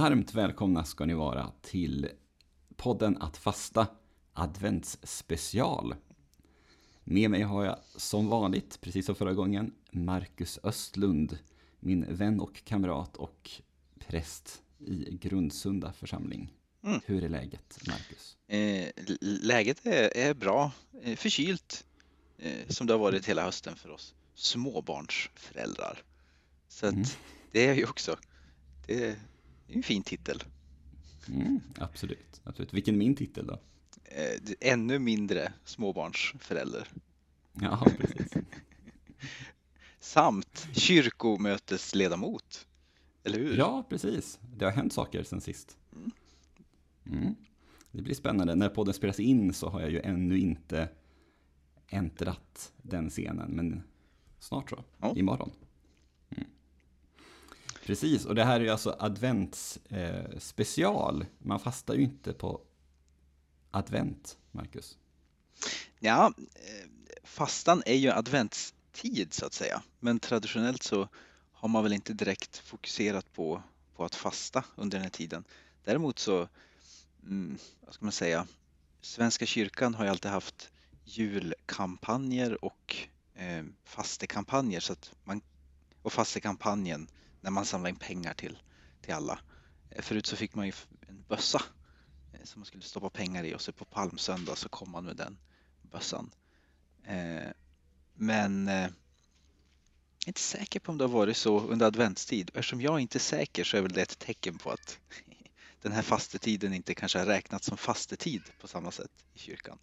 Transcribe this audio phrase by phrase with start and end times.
[0.00, 2.08] Varmt välkomna ska ni vara till
[2.76, 3.86] podden Att fasta
[4.32, 5.94] adventsspecial.
[7.04, 11.38] Med mig har jag som vanligt, precis som förra gången, Marcus Östlund,
[11.80, 13.50] min vän och kamrat och
[13.98, 16.52] präst i Grundsunda församling.
[16.84, 17.00] Mm.
[17.04, 18.36] Hur är läget, Marcus?
[18.46, 18.88] Eh,
[19.20, 20.72] läget är, är bra,
[21.02, 21.84] eh, förkylt,
[22.38, 26.02] eh, som det har varit hela hösten för oss småbarnsföräldrar.
[26.68, 27.04] Så mm.
[27.52, 28.16] det är ju också,
[28.86, 29.16] det
[29.68, 30.42] en fin titel.
[31.28, 32.74] Mm, absolut, absolut.
[32.74, 33.60] Vilken min titel då?
[34.04, 36.88] Eh, ännu mindre småbarnsförälder.
[37.52, 38.32] Ja, precis.
[40.00, 42.66] Samt kyrkomötesledamot.
[43.24, 43.56] Eller hur?
[43.56, 44.38] Ja, precis.
[44.56, 45.76] Det har hänt saker sen sist.
[45.92, 46.10] Mm.
[47.06, 47.34] Mm.
[47.92, 48.54] Det blir spännande.
[48.54, 50.88] När podden spelas in så har jag ju ännu inte
[51.88, 53.82] äntrat den scenen, men
[54.38, 55.14] snart så, ja.
[55.16, 55.50] imorgon.
[57.86, 61.22] Precis, och det här är ju alltså adventsspecial.
[61.22, 62.60] Eh, Man fastar ju inte på
[63.70, 64.98] advent, Marcus.
[65.98, 66.88] Ja, eh,
[67.24, 71.08] fastan är ju adventstid så att säga, men traditionellt så
[71.52, 73.62] har man väl inte direkt fokuserat på,
[73.96, 75.44] på att fasta under den här tiden.
[75.84, 76.48] Däremot så,
[77.22, 78.46] mm, vad ska man säga,
[79.00, 80.70] Svenska kyrkan har ju alltid haft
[81.04, 82.96] julkampanjer och
[83.34, 85.40] eh, fastekampanjer så att man,
[86.02, 87.08] och fastekampanjen
[87.46, 88.58] när man samlar in pengar till,
[89.00, 89.38] till alla.
[89.90, 90.72] Eh, förut så fick man ju
[91.08, 91.62] en bössa
[92.32, 95.16] eh, som man skulle stoppa pengar i och så på palmsöndag så kom man med
[95.16, 95.38] den
[95.82, 96.30] bössan.
[97.04, 97.50] Eh,
[98.14, 98.90] men jag är
[100.26, 102.50] inte säker på om det har varit så under adventstid.
[102.54, 104.98] Eftersom jag inte är säker så är väl det ett tecken på att
[105.82, 109.78] den här fastetiden inte kanske har räknats som fastetid på samma sätt i kyrkan.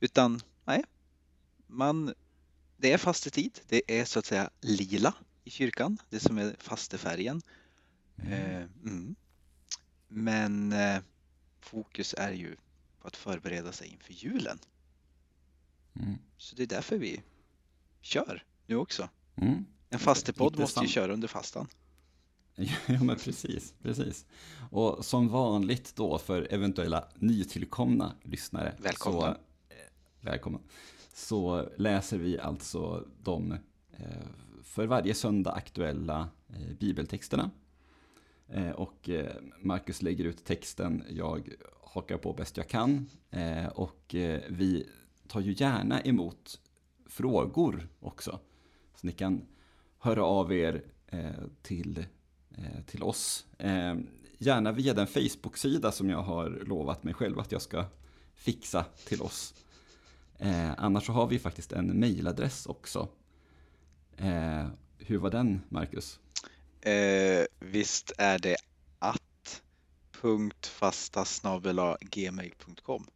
[0.00, 0.84] utan nej,
[1.66, 2.14] man,
[2.76, 3.60] det är fastetid.
[3.68, 5.14] Det är så att säga lila
[5.44, 7.42] i kyrkan, det som är fastefärgen.
[8.16, 8.32] Mm.
[8.32, 9.16] Eh, mm.
[10.08, 10.98] Men eh,
[11.60, 12.56] fokus är ju
[13.00, 14.58] på att förbereda sig inför julen.
[15.94, 16.18] Mm.
[16.36, 17.22] Så det är därför vi
[18.00, 19.08] kör nu också.
[19.36, 19.66] Mm.
[19.88, 21.66] En fastepodd måste ju köra under fastan.
[22.86, 24.26] Ja, men precis, precis.
[24.70, 28.74] Och som vanligt då för eventuella nytillkomna lyssnare.
[28.78, 29.20] Välkomna.
[29.20, 29.26] Så,
[29.74, 29.76] eh,
[30.20, 30.58] välkomna.
[31.14, 33.52] Så läser vi alltså de
[33.92, 34.26] eh,
[34.70, 37.50] för varje söndag aktuella eh, bibeltexterna.
[38.48, 41.48] Eh, och eh, Marcus lägger ut texten, jag
[41.82, 43.10] hakar på bäst jag kan.
[43.74, 44.14] Och
[44.48, 44.86] vi
[45.28, 46.60] tar ju gärna emot
[47.06, 48.38] frågor också.
[48.94, 49.46] Så ni kan
[49.98, 50.82] höra av er
[51.62, 52.04] till,
[52.86, 53.46] till oss.
[54.38, 57.84] Gärna via den Facebook-sida som jag har lovat mig själv att jag ska
[58.34, 59.54] fixa till oss.
[60.76, 63.08] annars så har vi faktiskt en mejladress också
[64.20, 64.66] Eh,
[64.98, 66.20] hur var den, Marcus?
[66.80, 68.56] Eh, visst är det
[68.98, 69.62] att
[72.00, 73.06] gmail.com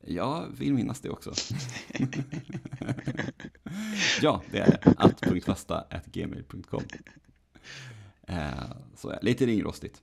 [0.00, 1.34] Jag vill minnas det också.
[4.22, 6.82] ja, det är att.fasta.gmail.com
[8.28, 8.52] eh,
[8.96, 10.02] Så lite ringrostigt.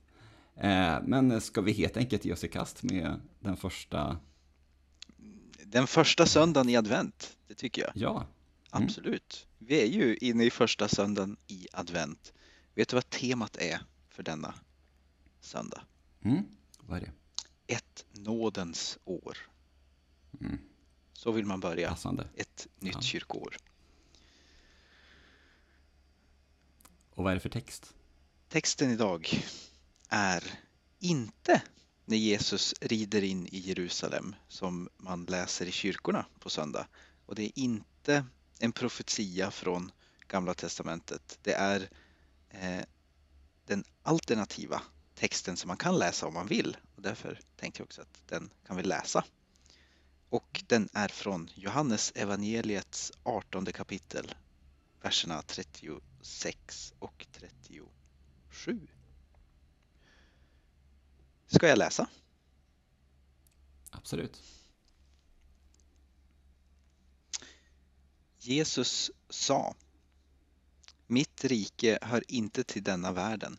[0.56, 4.18] Eh, men ska vi helt enkelt ge oss i kast med den första?
[5.64, 7.90] Den första söndagen i advent, det tycker jag.
[7.94, 8.26] Ja.
[8.70, 9.46] Absolut.
[9.46, 9.68] Mm.
[9.68, 12.32] Vi är ju inne i första söndagen i advent.
[12.74, 14.54] Vet du vad temat är för denna
[15.40, 15.82] söndag?
[16.22, 16.44] Mm.
[16.80, 17.12] Vad är det?
[17.74, 19.38] Ett nådens år.
[20.40, 20.58] Mm.
[21.12, 21.88] Så vill man börja.
[21.88, 22.28] Passande.
[22.36, 23.00] Ett nytt ja.
[23.00, 23.56] kyrkoår.
[27.10, 27.94] Och vad är det för text?
[28.48, 29.44] Texten idag
[30.08, 30.44] är
[30.98, 31.62] inte
[32.04, 36.86] när Jesus rider in i Jerusalem som man läser i kyrkorna på söndag.
[37.26, 38.24] Och det är inte
[38.60, 39.92] en profetia från
[40.28, 41.38] Gamla Testamentet.
[41.42, 41.90] Det är
[42.50, 42.84] eh,
[43.66, 44.82] den alternativa
[45.14, 46.76] texten som man kan läsa om man vill.
[46.96, 49.24] Och därför tänkte jag också att den kan vi läsa.
[50.28, 54.34] Och den är från Johannes evangeliets 18 kapitel,
[55.02, 58.88] verserna 36 och 37.
[61.46, 62.06] Ska jag läsa?
[63.90, 64.59] Absolut.
[68.42, 69.74] Jesus sa
[71.06, 73.58] Mitt rike hör inte till denna världen.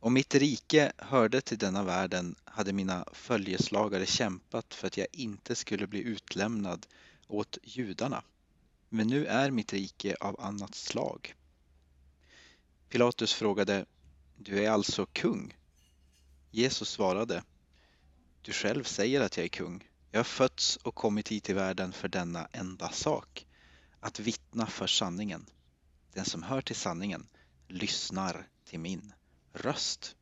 [0.00, 5.54] Om mitt rike hörde till denna världen hade mina följeslagare kämpat för att jag inte
[5.54, 6.86] skulle bli utlämnad
[7.26, 8.22] åt judarna.
[8.88, 11.34] Men nu är mitt rike av annat slag.
[12.88, 13.86] Pilatus frågade
[14.36, 15.56] Du är alltså kung?
[16.50, 17.42] Jesus svarade
[18.42, 19.88] Du själv säger att jag är kung.
[20.10, 23.45] Jag har fötts och kommit hit till världen för denna enda sak
[24.06, 25.46] att vittna för sanningen.
[26.12, 27.26] Den som hör till sanningen
[27.68, 29.12] lyssnar till min
[29.52, 30.16] röst.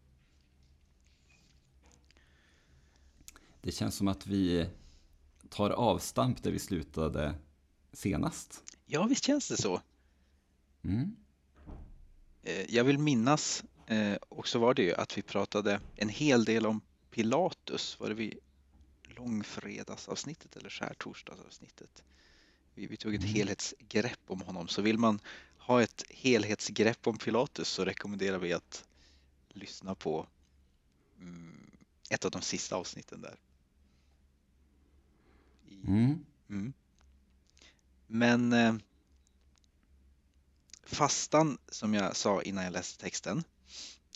[3.61, 4.69] Det känns som att vi
[5.49, 7.35] tar avstamp där vi slutade
[7.93, 8.63] senast.
[8.87, 9.81] Ja, visst känns det så.
[10.83, 11.17] Mm.
[12.43, 16.45] Eh, jag vill minnas, eh, och så var det ju, att vi pratade en hel
[16.45, 16.81] del om
[17.11, 18.01] Pilatus.
[18.01, 18.39] Var det vid
[19.03, 22.05] långfredagsavsnittet eller skärtorsdagsavsnittet?
[22.75, 23.35] Vi, vi tog ett Mm.
[23.35, 24.69] helhetsgrepp om honom.
[24.69, 25.21] Så vill man
[25.59, 28.85] ha ett helhetsgrepp om Pilatus så rekommenderar vi att
[29.49, 30.27] lyssna på
[31.19, 31.71] mm,
[32.11, 33.37] ett av de sista avsnitten där.
[35.87, 36.25] Mm.
[36.49, 36.73] Mm.
[38.07, 38.75] Men eh,
[40.83, 43.45] fastan som jag sa innan jag läste texten,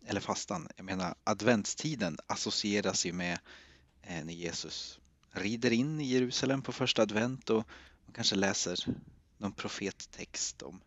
[0.07, 3.39] eller fastan, jag menar adventstiden associeras ju med
[4.03, 4.99] eh, när Jesus
[5.31, 7.67] rider in i Jerusalem på första advent och
[8.09, 8.85] man kanske läser
[9.39, 10.81] någon profettext om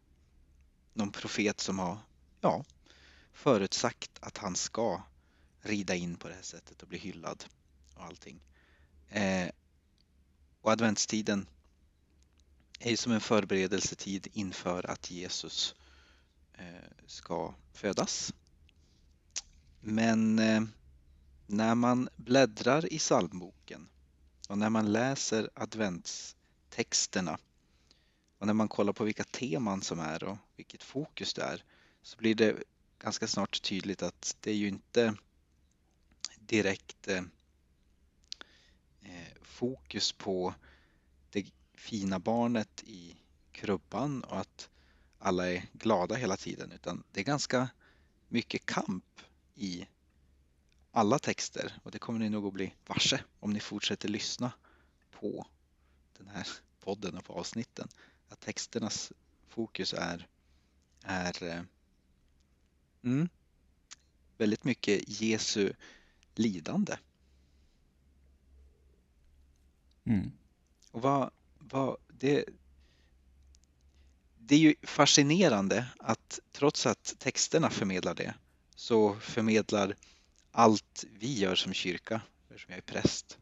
[0.94, 1.98] någon profet som har
[2.42, 2.66] ja,
[3.34, 5.04] förutsagt att han ska
[5.62, 7.46] rida in på det här sättet och bli hyllad
[7.96, 8.40] och allting.
[9.10, 9.50] Eh,
[10.62, 11.48] och adventstiden
[12.80, 15.76] är ju som en förberedelsetid inför att Jesus
[16.54, 18.34] eh, ska födas.
[19.80, 20.62] Men eh,
[21.48, 23.90] när man bläddrar i psalmboken
[24.50, 26.36] och när man läser advents
[26.72, 27.38] texterna.
[28.38, 31.64] och när man kollar på vilka teman som är och vilket fokus det är
[32.02, 32.64] så blir det
[33.00, 35.16] ganska snart tydligt att det är ju inte
[36.40, 37.24] direkt eh,
[39.02, 40.54] eh, fokus på
[41.30, 43.16] det fina barnet i
[43.52, 44.70] krubban och att
[45.20, 47.70] alla är glada hela tiden utan det är ganska
[48.28, 49.22] mycket kamp
[49.56, 49.88] i
[50.92, 54.52] alla texter och det kommer ni nog att bli varse om ni fortsätter lyssna
[55.12, 55.48] på
[56.22, 56.48] den här
[56.80, 57.88] podden och på avsnitten.
[58.30, 59.12] Att texternas
[59.50, 60.28] fokus är,
[61.04, 61.62] är eh,
[63.04, 63.30] mm,
[64.38, 65.74] väldigt mycket Jesu
[66.36, 66.98] lidande.
[70.04, 70.32] Mm.
[70.92, 72.46] Och vad, vad, det,
[74.38, 78.34] det är ju fascinerande att trots att texterna förmedlar det
[78.76, 79.96] så förmedlar
[80.52, 83.38] allt vi gör som kyrka, eftersom jag är präst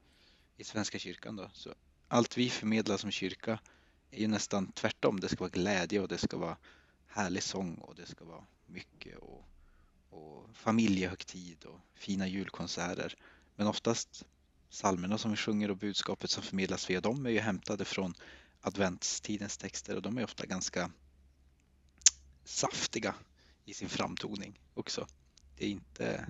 [0.58, 1.74] i Svenska kyrkan då, så
[2.10, 3.60] allt vi förmedlar som kyrka
[4.12, 5.20] är ju nästan tvärtom.
[5.20, 6.58] Det ska vara glädje och det ska vara
[7.08, 9.46] härlig sång och det ska vara mycket och,
[10.10, 13.16] och familjehögtid och fina julkonserter.
[13.56, 14.26] Men oftast
[14.70, 18.14] psalmerna som vi sjunger och budskapet som förmedlas via dem är ju hämtade från
[18.62, 20.92] adventstidens texter och de är ofta ganska
[22.44, 23.16] saftiga
[23.66, 25.08] i sin framtoning också.
[25.58, 26.28] Det är inte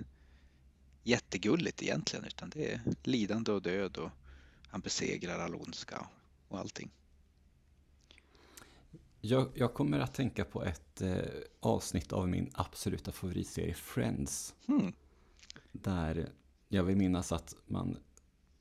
[1.02, 4.10] jättegulligt egentligen utan det är lidande och död och
[4.70, 6.06] han besegrar all ondska
[6.48, 6.90] och allting.
[9.20, 11.24] Jag, jag kommer att tänka på ett eh,
[11.60, 14.54] avsnitt av min absoluta favoritserie Friends.
[14.66, 14.92] Hmm.
[15.72, 16.32] Där
[16.68, 17.96] jag vill minnas att man,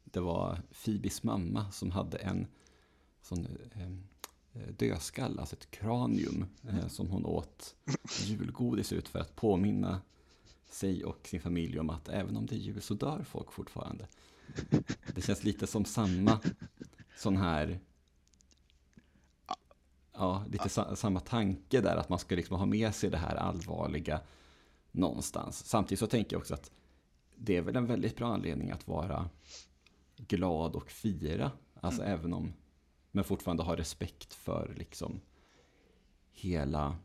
[0.03, 2.47] det var Phoebes mamma som hade en
[3.21, 7.75] sån eh, dödskall, alltså ett kranium eh, som hon åt
[8.25, 10.01] julgodis ut för att påminna
[10.65, 14.07] sig och sin familj om att även om det är jul så dör folk fortfarande.
[15.15, 16.39] Det känns lite som samma
[17.17, 17.79] sån här
[20.19, 23.35] Ja, lite sa, samma tanke där att man ska liksom ha med sig det här
[23.35, 24.21] allvarliga
[24.91, 25.65] någonstans.
[25.65, 26.71] Samtidigt så tänker jag också att
[27.35, 29.29] det är väl en väldigt bra anledning att vara
[30.17, 31.51] glad och fira.
[31.81, 32.13] Alltså mm.
[32.13, 32.53] även om,
[33.11, 35.21] men fortfarande ha respekt för liksom
[36.31, 36.97] hela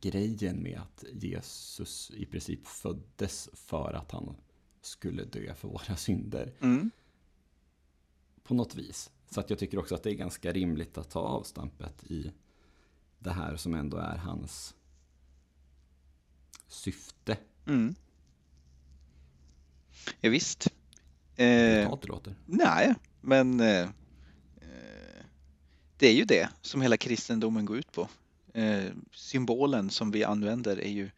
[0.00, 4.36] grejen med att Jesus i princip föddes för att han
[4.84, 6.52] skulle dö för våra synder.
[6.60, 6.90] Mm.
[8.42, 9.10] På något vis.
[9.30, 12.32] Så att jag tycker också att det är ganska rimligt att ta avstampet i
[13.18, 14.74] det här som ändå är hans
[16.68, 17.36] syfte.
[17.66, 17.94] Mm.
[20.20, 20.66] Ja, visst.
[21.36, 21.46] Eh,
[22.00, 22.34] det låter.
[22.46, 23.88] Nej, men eh,
[25.96, 28.08] det är ju det som hela kristendomen går ut på.
[28.54, 31.10] Eh, symbolen som vi använder är ju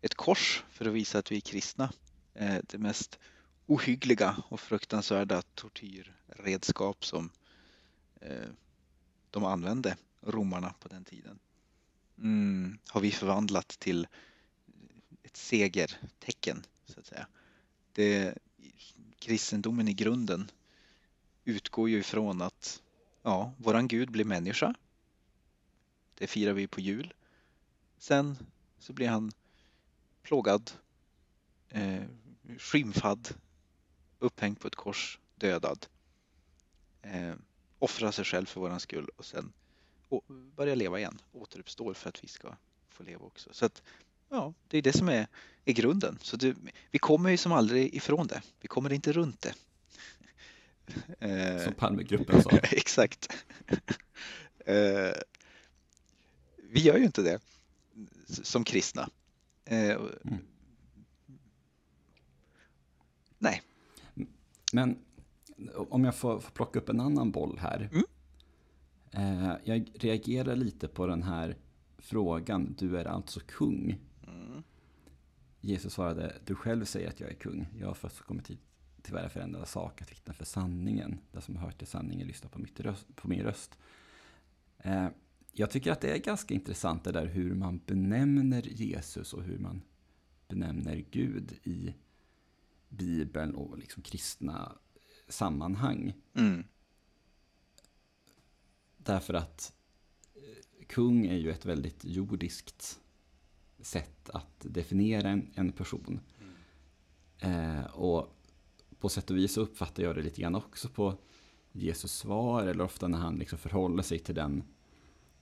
[0.00, 1.92] ett kors för att visa att vi är kristna.
[2.38, 3.18] Eh, det mest
[3.66, 7.30] ohyggliga och fruktansvärda tortyrredskap som
[8.20, 8.48] eh,
[9.30, 11.38] de använde, romarna på den tiden,
[12.18, 14.06] mm, har vi förvandlat till
[15.22, 17.26] ett segertecken, så att säga.
[17.92, 18.38] Det,
[19.18, 20.50] kristendomen i grunden
[21.44, 22.82] utgår ju ifrån att
[23.22, 24.74] ja, våran Gud blir människa.
[26.14, 27.14] Det firar vi på jul.
[27.98, 28.38] Sen
[28.78, 29.32] så blir han
[30.22, 30.70] plågad,
[31.68, 32.04] eh,
[32.58, 33.28] skymfad,
[34.18, 35.86] upphängd på ett kors, dödad.
[37.02, 37.34] Eh,
[37.78, 39.52] offrar sig själv för våran skull och sen
[40.56, 42.56] börjar leva igen, återuppstår för att vi ska
[42.88, 43.50] få leva också.
[43.52, 43.82] Så att
[44.28, 45.26] Ja, det är det som är,
[45.64, 46.18] är grunden.
[46.22, 46.56] Så det,
[46.90, 48.42] vi kommer ju som aldrig ifrån det.
[48.60, 49.54] Vi kommer inte runt det.
[51.18, 52.50] Eh, som Palmegruppen sa.
[52.62, 53.36] Exakt.
[54.58, 55.12] Eh,
[56.56, 57.40] vi gör ju inte det
[58.26, 59.08] som kristna.
[59.64, 60.38] Eh, mm.
[63.38, 63.62] Nej.
[64.72, 64.98] Men
[65.88, 67.90] om jag får, får plocka upp en annan boll här.
[67.92, 68.04] Mm.
[69.64, 71.56] Jag reagerar lite på den här
[71.98, 73.98] frågan, du är alltså kung.
[74.26, 74.62] Mm.
[75.60, 77.66] Jesus svarade, du själv säger att jag är kung.
[77.80, 78.60] Jag har först kommit hit
[79.02, 81.18] till världen för en sak, att vittna för sanningen.
[81.32, 83.78] Den som hört till sanningen lyssnar på, mitt röst, på min röst.
[84.78, 85.08] Eh,
[85.52, 89.58] jag tycker att det är ganska intressant det där hur man benämner Jesus och hur
[89.58, 89.82] man
[90.48, 91.94] benämner Gud i
[92.88, 94.72] Bibeln och liksom kristna
[95.28, 96.14] sammanhang.
[96.34, 96.64] Mm.
[98.96, 99.72] Därför att
[100.86, 103.00] kung är ju ett väldigt jordiskt
[103.78, 106.20] sätt att definiera en, en person.
[107.40, 107.78] Mm.
[107.78, 108.36] Eh, och
[108.98, 111.18] på sätt och vis så uppfattar jag det lite grann också på
[111.72, 114.62] Jesus svar, eller ofta när han liksom förhåller sig till, den,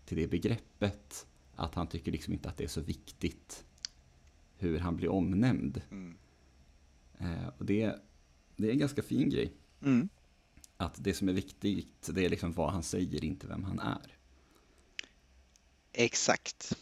[0.05, 3.65] till det begreppet, att han tycker liksom inte att det är så viktigt
[4.57, 5.83] hur han blir omnämnd.
[5.91, 6.17] Mm.
[7.19, 7.97] Eh, och det,
[8.57, 9.53] det är en ganska fin grej.
[9.83, 10.09] Mm.
[10.77, 14.17] Att det som är viktigt, det är liksom vad han säger, inte vem han är.
[15.93, 16.77] Exakt.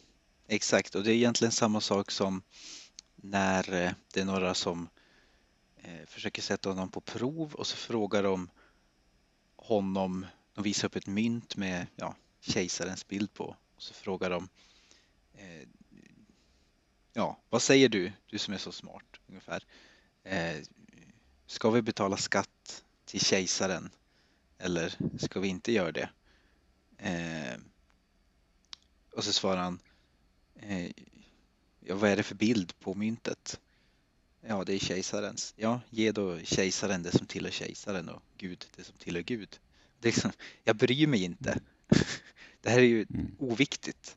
[0.47, 2.43] Exakt, och det är egentligen samma sak som
[3.17, 4.89] när eh, det är några som
[5.77, 8.51] eh, försöker sätta honom på prov och så frågar de
[9.57, 14.49] honom, de visar upp ett mynt med ja, kejsarens bild på och så frågar de
[17.13, 19.65] Ja, vad säger du, du som är så smart ungefär?
[21.47, 23.91] Ska vi betala skatt till kejsaren
[24.59, 26.09] eller ska vi inte göra det?
[29.13, 29.79] Och så svarar han,
[30.57, 30.91] eh,
[31.81, 33.61] ja, vad är det för bild på myntet?
[34.41, 35.55] Ja, det är kejsarens.
[35.57, 39.61] Ja, ge då kejsaren det som tillhör kejsaren och Gud det som tillhör Gud.
[40.01, 40.33] Det är liksom,
[40.65, 41.61] jag bryr mig inte.
[42.61, 43.37] Det här är ju mm.
[43.39, 44.17] oviktigt.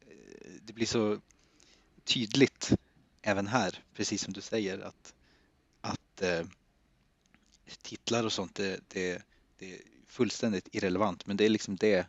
[0.00, 1.20] Eh, det blir så
[2.04, 2.72] tydligt
[3.22, 5.14] även här, precis som du säger, att,
[6.20, 6.46] att eh,
[7.82, 9.22] titlar och sånt, det, det,
[9.58, 12.06] det är fullständigt irrelevant, men det är liksom det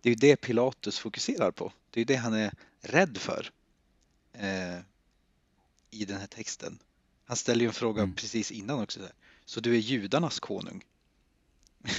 [0.00, 1.72] det är det Pilatus fokuserar på.
[1.90, 3.50] Det är det han är rädd för
[4.32, 4.78] eh,
[5.90, 6.78] i den här texten.
[7.24, 8.14] Han ställer ju en fråga mm.
[8.14, 9.00] precis innan också.
[9.00, 9.12] Där.
[9.44, 10.84] Så du är judarnas konung?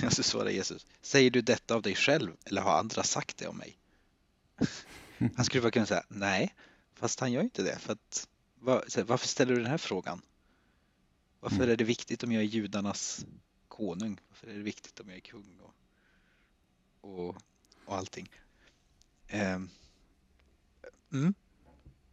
[0.06, 3.48] Och så svarar Jesus, säger du detta av dig själv eller har andra sagt det
[3.48, 3.78] om mig?
[5.36, 6.56] Han skulle bara kunna säga nej,
[6.96, 7.80] fast han gör inte det.
[7.80, 8.28] För att,
[8.60, 10.22] var, varför ställer du den här frågan?
[11.46, 11.70] Varför mm.
[11.70, 13.26] är det viktigt om jag är judarnas
[13.68, 14.20] konung?
[14.30, 15.60] Varför är det viktigt om jag är kung?
[15.62, 15.74] Och,
[17.12, 17.36] och
[17.86, 18.30] och allting.
[19.34, 19.70] Um,
[21.14, 21.34] mm.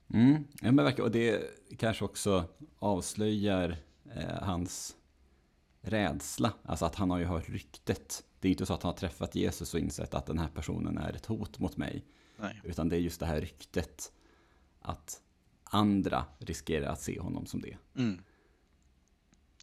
[0.09, 2.45] Mm, ja, men och det kanske också
[2.79, 3.77] avslöjar
[4.15, 4.97] eh, hans
[5.81, 6.53] rädsla.
[6.63, 8.25] Alltså att han har ju hört ryktet.
[8.41, 10.99] Det är inte så att han har träffat Jesus och insett att den här personen
[10.99, 12.05] är ett hot mot mig.
[12.37, 12.61] Nej.
[12.65, 14.13] Utan det är just det här ryktet.
[14.81, 15.23] Att
[15.65, 17.77] andra riskerar att se honom som det.
[17.95, 18.23] Mm.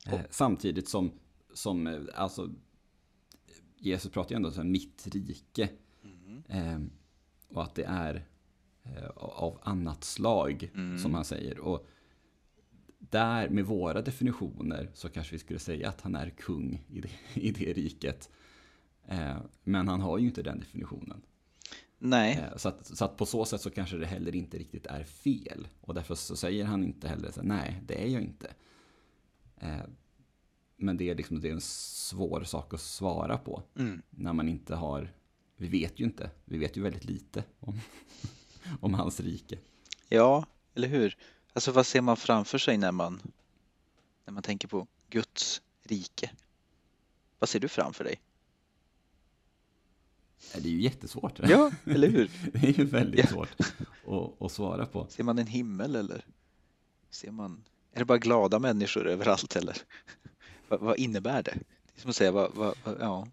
[0.05, 1.11] Eh, samtidigt som,
[1.53, 2.49] som eh, alltså,
[3.77, 5.69] Jesus pratar ju ändå om mitt rike.
[6.47, 6.79] Eh,
[7.49, 8.25] och att det är
[8.83, 10.97] eh, av annat slag, mm.
[10.97, 11.59] som han säger.
[11.59, 11.87] Och
[12.99, 17.09] där, med våra definitioner, så kanske vi skulle säga att han är kung i det,
[17.33, 18.29] i det riket.
[19.07, 21.21] Eh, men han har ju inte den definitionen.
[21.97, 22.37] Nej.
[22.37, 25.03] Eh, så, att, så att på så sätt så kanske det heller inte riktigt är
[25.03, 25.67] fel.
[25.81, 28.53] Och därför så säger han inte heller så nej, det är jag inte.
[29.59, 29.81] Eh,
[30.75, 33.63] men det är, liksom, det är en svår sak att svara på.
[33.75, 34.01] Mm.
[34.09, 35.13] När man inte har
[35.61, 36.29] vi vet ju inte.
[36.45, 37.79] Vi vet ju väldigt lite om,
[38.79, 39.59] om hans rike.
[40.09, 41.17] Ja, eller hur?
[41.53, 43.21] Alltså vad ser man framför sig när man,
[44.25, 46.31] när man tänker på Guds rike?
[47.39, 48.21] Vad ser du framför dig?
[50.53, 51.39] Det är ju jättesvårt.
[51.39, 52.31] Ja, eller hur?
[52.53, 53.27] Det är ju väldigt ja.
[53.27, 53.55] svårt
[54.07, 55.07] att, att, svara på.
[55.09, 56.25] Ser man en himmel eller
[57.09, 57.63] ser man,
[57.93, 59.77] är det bara glada människor överallt eller
[60.67, 61.57] vad, vad innebär det?
[61.85, 63.27] Det är som att säga, vad, vad, ja,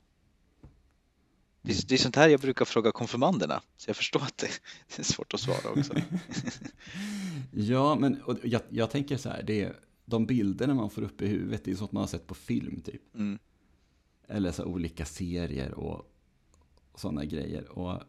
[1.66, 4.46] det är, det är sånt här jag brukar fråga konfirmanderna, så jag förstår att det,
[4.98, 5.94] är svårt att svara också.
[7.52, 11.26] ja, men jag, jag, tänker så här, det är, de bilderna man får upp i
[11.26, 13.14] huvudet, det är sånt man har sett på film typ.
[13.14, 13.38] Mm.
[14.28, 16.12] Eller så olika serier och,
[16.92, 17.68] och sådana grejer.
[17.68, 18.02] Och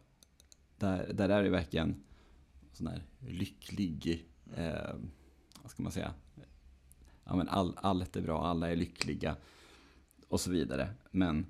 [0.78, 2.04] där, där är det verkligen
[2.72, 4.26] sån här lycklig,
[4.56, 4.94] eh,
[5.62, 6.14] vad ska man säga,
[7.28, 9.36] ja, men all, allt är bra, alla är lyckliga
[10.28, 10.94] och så vidare.
[11.10, 11.46] Men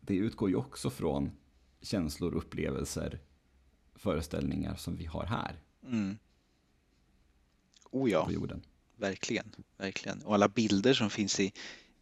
[0.00, 1.30] det utgår ju också från
[1.80, 3.18] känslor, upplevelser,
[3.94, 5.60] föreställningar som vi har här.
[5.86, 6.18] Mm.
[7.90, 8.62] Oh ja, på jorden.
[8.96, 10.22] verkligen, verkligen.
[10.22, 11.52] Och alla bilder som finns i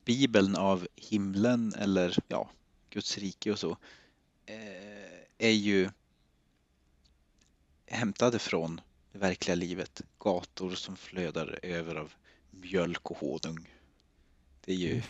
[0.04, 2.50] Bibeln av himlen eller ja,
[2.90, 3.70] Guds rike och så
[4.46, 4.58] eh,
[5.38, 5.90] är ju
[7.86, 8.80] hämtade från
[9.12, 10.02] det verkliga livet.
[10.18, 12.12] Gator som flödar över av
[12.50, 13.74] mjölk och honung.
[14.60, 15.02] Det är ju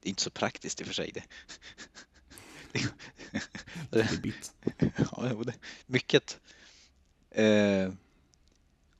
[0.00, 1.12] det är inte så praktiskt i och för sig.
[1.12, 1.24] Det.
[4.08, 4.54] Tribbigt.
[5.12, 5.54] ja, det.
[5.86, 6.40] mycket.
[7.30, 7.92] Eh,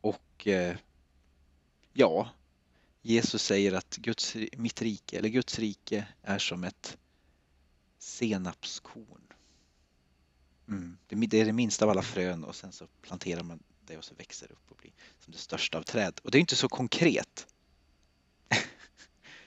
[0.01, 0.77] och eh,
[1.93, 2.31] ja,
[3.03, 6.99] Jesus säger att Guds, mitt rike, eller Guds rike är som ett
[7.99, 9.33] senapskorn.
[10.69, 10.99] Mm.
[11.07, 14.05] Det, det är det minsta av alla frön och sen så planterar man det och
[14.05, 16.21] så växer det upp och blir som det största av träd.
[16.25, 17.47] Och det är inte så konkret.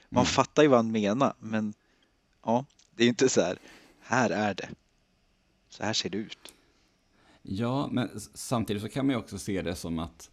[0.08, 0.26] Man Mm.
[0.26, 1.74] fattar ju vad han menar, men
[2.44, 3.58] ja, det är inte så här,
[4.00, 4.68] här är det.
[5.68, 6.54] Så här ser det ut.
[7.42, 10.30] Ja, men samtidigt så kan man ju också se det som att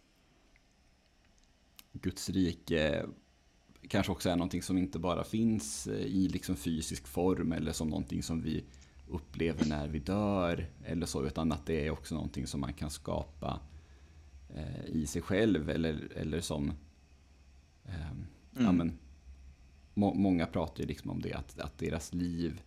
[1.92, 3.06] Guds rike
[3.88, 7.88] kanske också är någonting som inte bara finns eh, i liksom fysisk form eller som
[7.88, 8.64] någonting som vi
[9.08, 12.90] upplever när vi dör eller så, utan att det är också någonting som man kan
[12.90, 13.60] skapa
[14.54, 16.72] eh, i sig själv eller, eller som
[18.56, 18.76] ehm, ja, Mm.
[18.76, 18.98] men,
[19.94, 22.60] må, många pratar ju liksom om det, att, att deras liv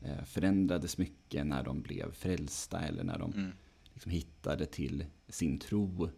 [0.00, 3.52] eh, förändrades mycket när de blev frälsta eller när de Mm.
[3.92, 6.10] liksom hittade till sin tro.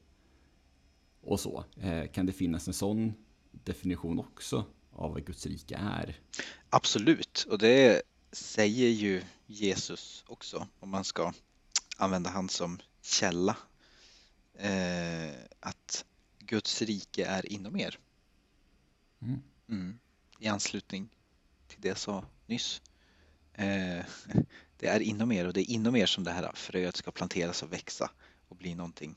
[1.20, 1.64] Och så.
[1.80, 3.12] Eh, kan det finnas en sån
[3.50, 6.16] definition också av vad Guds rike är?
[6.70, 11.32] Absolut, och det säger ju Jesus också om man ska
[11.96, 13.56] använda han som källa.
[14.58, 16.04] Eh, att
[16.38, 17.98] Guds rike är inom er.
[19.24, 19.40] Mm.
[19.68, 19.98] Mm.
[20.38, 21.08] I anslutning
[21.68, 22.82] till det jag sa nyss.
[23.52, 24.04] Eh,
[24.76, 27.62] det är inom er och det är inom er som det här fröet ska planteras
[27.62, 28.10] och växa
[28.48, 29.14] och bli någonting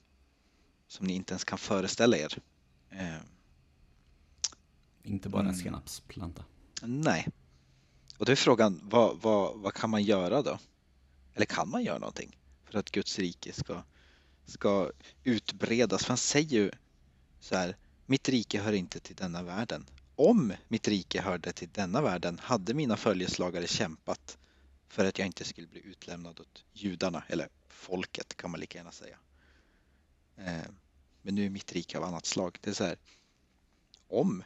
[0.87, 2.41] som ni inte ens kan föreställa er.
[2.89, 3.17] Eh,
[5.03, 5.59] Inte bara en Mm.
[5.59, 6.43] senapsplanta.
[6.81, 7.27] Nej.
[8.17, 10.59] Och då är frågan, vad, vad, vad kan man göra då?
[11.33, 13.83] Eller kan man göra någonting för att Guds rike ska,
[14.45, 14.91] ska
[15.23, 16.01] utbredas?
[16.03, 16.71] För han säger ju
[17.39, 19.85] så här, mitt rike hör inte till denna världen.
[20.19, 24.38] Om mitt rike hörde till denna världen hade mina följeslagare kämpat
[24.88, 28.91] för att jag inte skulle bli utlämnad åt judarna, eller folket kan man lika gärna
[28.91, 29.17] säga.
[30.36, 30.71] Eh,
[31.21, 32.58] men nu är mitt rike av annat slag.
[32.62, 32.97] Det är så här,
[34.08, 34.43] om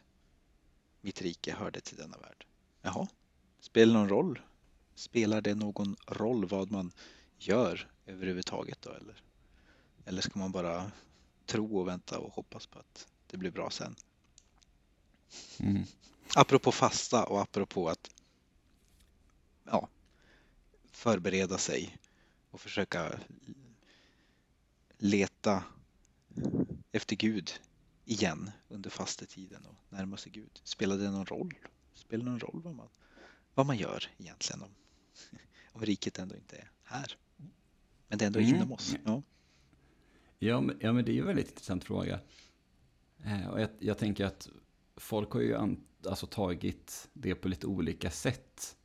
[1.02, 2.46] mitt rike hörde till denna värld.
[2.82, 3.08] Jaha,
[3.60, 4.42] spelar det någon roll?
[4.96, 6.92] Spelar det någon roll vad man
[7.38, 9.24] gör överhuvudtaget då eller?
[10.06, 10.92] Eller ska man bara
[11.46, 13.96] tro och vänta och hoppas på att det blir bra sen?
[15.60, 15.84] Mm.
[16.36, 18.10] Apropå fasta och apropå att
[19.64, 19.88] ja,
[20.92, 21.98] förbereda sig
[22.52, 23.20] och försöka
[24.98, 25.64] leta
[26.92, 27.52] efter Gud
[28.06, 30.62] igen under fastetiden och närma sig Gud.
[30.64, 31.54] Spelar det någon roll?
[31.94, 32.90] Spelar det någon roll vad man,
[33.54, 34.70] vad man gör egentligen om,
[35.72, 37.18] om riket ändå inte är här?
[38.08, 38.56] Men det är ändå Mm.
[38.56, 38.96] inom oss.
[39.06, 39.22] Ja.
[40.40, 42.20] Ja, men, ja, men det är ju en väldigt intressant fråga.
[43.24, 44.50] Eh, och jag, jag tänker att
[45.02, 48.78] folk har ju alltså, tagit det på lite olika sätt.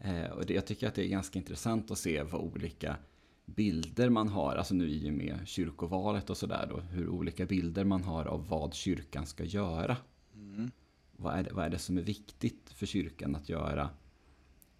[0.00, 2.96] Eh, och det, jag tycker att det är ganska intressant att se vad olika
[3.44, 7.84] bilder man har, alltså nu i och med kyrkovalet och sådär då, hur olika bilder
[7.84, 9.96] man har av vad kyrkan ska göra.
[10.34, 10.70] Mm.
[11.16, 13.90] Vad är, det, vad är det som är viktigt för kyrkan att göra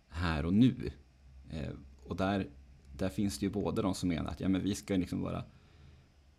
[0.09, 0.91] här och nu?
[1.51, 1.73] Eh,
[2.05, 2.49] och där,
[2.97, 5.45] där finns det ju både de som menar att ja, men vi ska liksom vara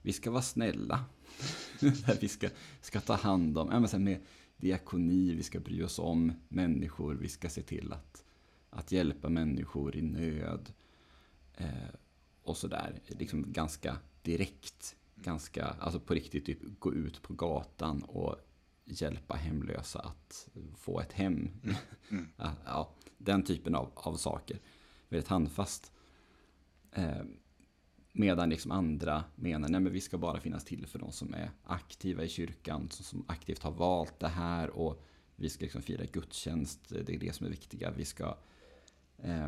[0.01, 1.05] vi ska vara snälla.
[2.21, 2.49] vi ska,
[2.81, 4.19] ska ta hand om, sen med
[4.57, 8.23] diakoni, vi ska bry oss om människor, vi ska se till att,
[8.69, 10.73] att hjälpa människor i nöd.
[11.57, 11.95] Eh,
[12.43, 18.35] och sådär, liksom ganska direkt, ganska, alltså på riktigt typ gå ut på gatan och
[18.85, 21.49] hjälpa hemlösa att få ett hem.
[22.09, 22.27] Mm.
[22.37, 24.59] ja, ja, den typen av, av saker.
[25.09, 25.91] Väldigt handfast.
[26.91, 27.23] Eh,
[28.17, 32.23] medan liksom andra menar att vi ska bara finnas till för de som är aktiva
[32.23, 35.03] i kyrkan, som, som aktivt har valt det här och
[35.35, 37.91] vi ska liksom fira gudstjänst, det är det som är viktiga.
[37.91, 38.37] Vi ska
[39.17, 39.47] eh,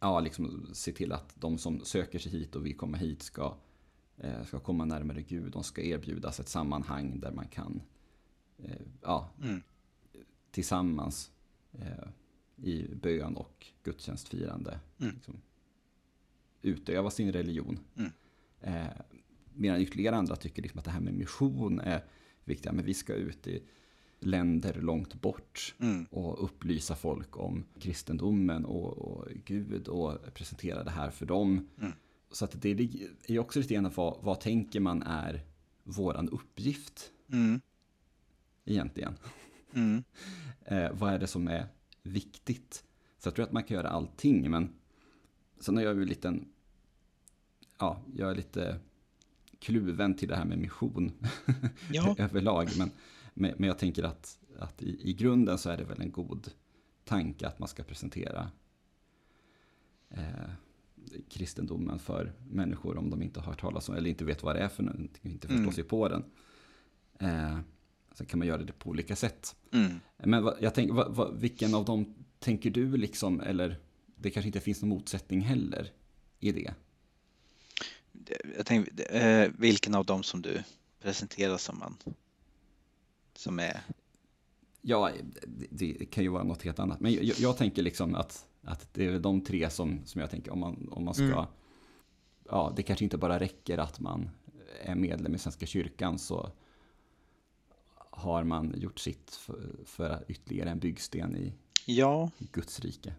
[0.00, 3.54] ja, liksom se till att de som söker sig hit och vill komma hit ska,
[4.18, 5.52] eh, ska komma närmare Gud.
[5.52, 7.82] De ska erbjudas ett sammanhang där man kan
[8.58, 9.62] eh, ja, Mm.
[10.50, 11.30] tillsammans
[11.72, 12.08] eh,
[12.56, 15.14] i bön och gudstjänstfirande Mm.
[15.14, 15.40] liksom,
[16.62, 17.78] utöva sin religion.
[17.96, 18.10] Mm.
[18.60, 18.90] Eh,
[19.54, 22.04] medan ytterligare andra tycker liksom att det här med mission är
[22.44, 22.72] viktigt.
[22.72, 23.62] Men vi ska ut i
[24.20, 26.04] länder långt bort Mm.
[26.10, 31.68] och upplysa folk om kristendomen och, och Gud och presentera det här för dem.
[31.80, 31.92] Mm.
[32.32, 32.88] Så att det
[33.28, 35.40] är också lite grann vad, vad tänker man är
[35.84, 37.60] våran uppgift Mm.
[38.64, 39.14] egentligen?
[39.74, 40.02] Mm.
[40.64, 41.66] Eh, vad är det som är
[42.02, 42.84] viktigt?
[43.18, 44.74] Så jag tror att man kan göra allting, men
[45.60, 46.38] sen är jag ju lite,
[47.78, 48.78] ja, jag är lite
[49.58, 51.12] kluven till det här med mission
[51.92, 52.14] Ja.
[52.18, 52.68] överlag.
[52.78, 52.90] Men,
[53.34, 56.50] men, jag tänker att, att i, i grunden så är det väl en god
[57.04, 58.50] tanke att man ska presentera
[60.08, 60.50] eh,
[61.28, 64.60] kristendomen för människor om de inte har hört talas om eller inte vet vad det
[64.60, 65.72] är för någonting, inte förstår Mm.
[65.72, 66.24] sig på den.
[67.18, 67.58] Eh,
[68.12, 69.56] sen kan man göra det på olika sätt.
[69.72, 69.92] Mm.
[70.16, 73.78] Men vad, jag tänker, vad, vad, vilken av dem tänker du liksom, eller
[74.20, 75.92] det kanske inte finns någon motsättning heller
[76.40, 76.74] i det?
[78.56, 80.62] Jag tänkte, eh, vilken av dem som du
[81.00, 81.96] presenterar som man
[83.34, 83.80] som är
[84.82, 85.10] Ja,
[85.46, 87.00] det, det kan ju vara något helt annat.
[87.00, 90.52] Men jag, jag tänker liksom att, att det är de tre som, som jag tänker
[90.52, 91.24] om man, om man ska...
[91.24, 91.44] Mm.
[92.48, 94.30] Ja, det kanske inte bara räcker att man
[94.82, 96.52] är medlem i Svenska kyrkan så
[98.10, 101.52] har man gjort sitt för, för ytterligare en byggsten i
[101.92, 103.12] Ja, Guds rike.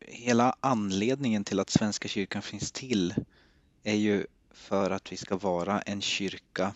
[0.00, 3.14] hela anledningen till att Svenska kyrkan finns till
[3.82, 6.74] är ju för att vi ska vara en kyrka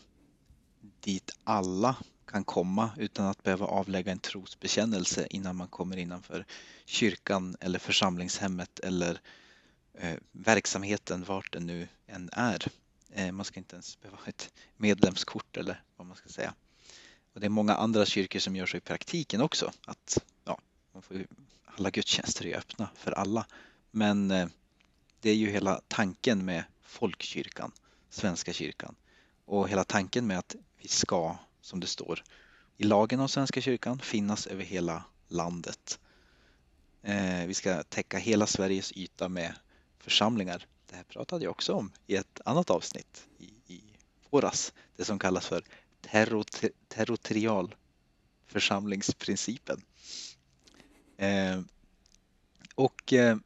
[1.00, 6.46] dit alla kan komma utan att behöva avlägga en trosbekännelse innan man kommer innanför
[6.84, 9.20] kyrkan eller församlingshemmet eller
[9.94, 12.66] eh, verksamheten vart den nu än är.
[13.10, 16.54] Eh, man ska inte ens behöva ha ett medlemskort eller vad man ska säga.
[17.34, 19.72] Och det är många andra kyrkor som gör så i praktiken också.
[19.86, 20.58] Att ja,
[20.92, 21.26] man får
[21.78, 23.46] alla gudstjänster är ju öppna för alla.
[23.90, 24.48] Men eh,
[25.20, 27.72] det är ju hela tanken med folkkyrkan,
[28.10, 28.94] Svenska kyrkan.
[29.44, 32.22] Och hela tanken med att vi ska, som det står
[32.76, 35.98] i lagen om Svenska kyrkan, finnas över hela landet.
[37.02, 39.54] Eh, vi ska täcka hela Sveriges yta med
[39.98, 40.66] församlingar.
[40.90, 43.82] Det här pratade jag också om i ett annat avsnitt i, i
[44.30, 44.72] våras.
[44.96, 45.64] Det som kallas för
[46.00, 46.44] terror-
[51.22, 51.60] Eh,
[52.74, 53.36] och eh,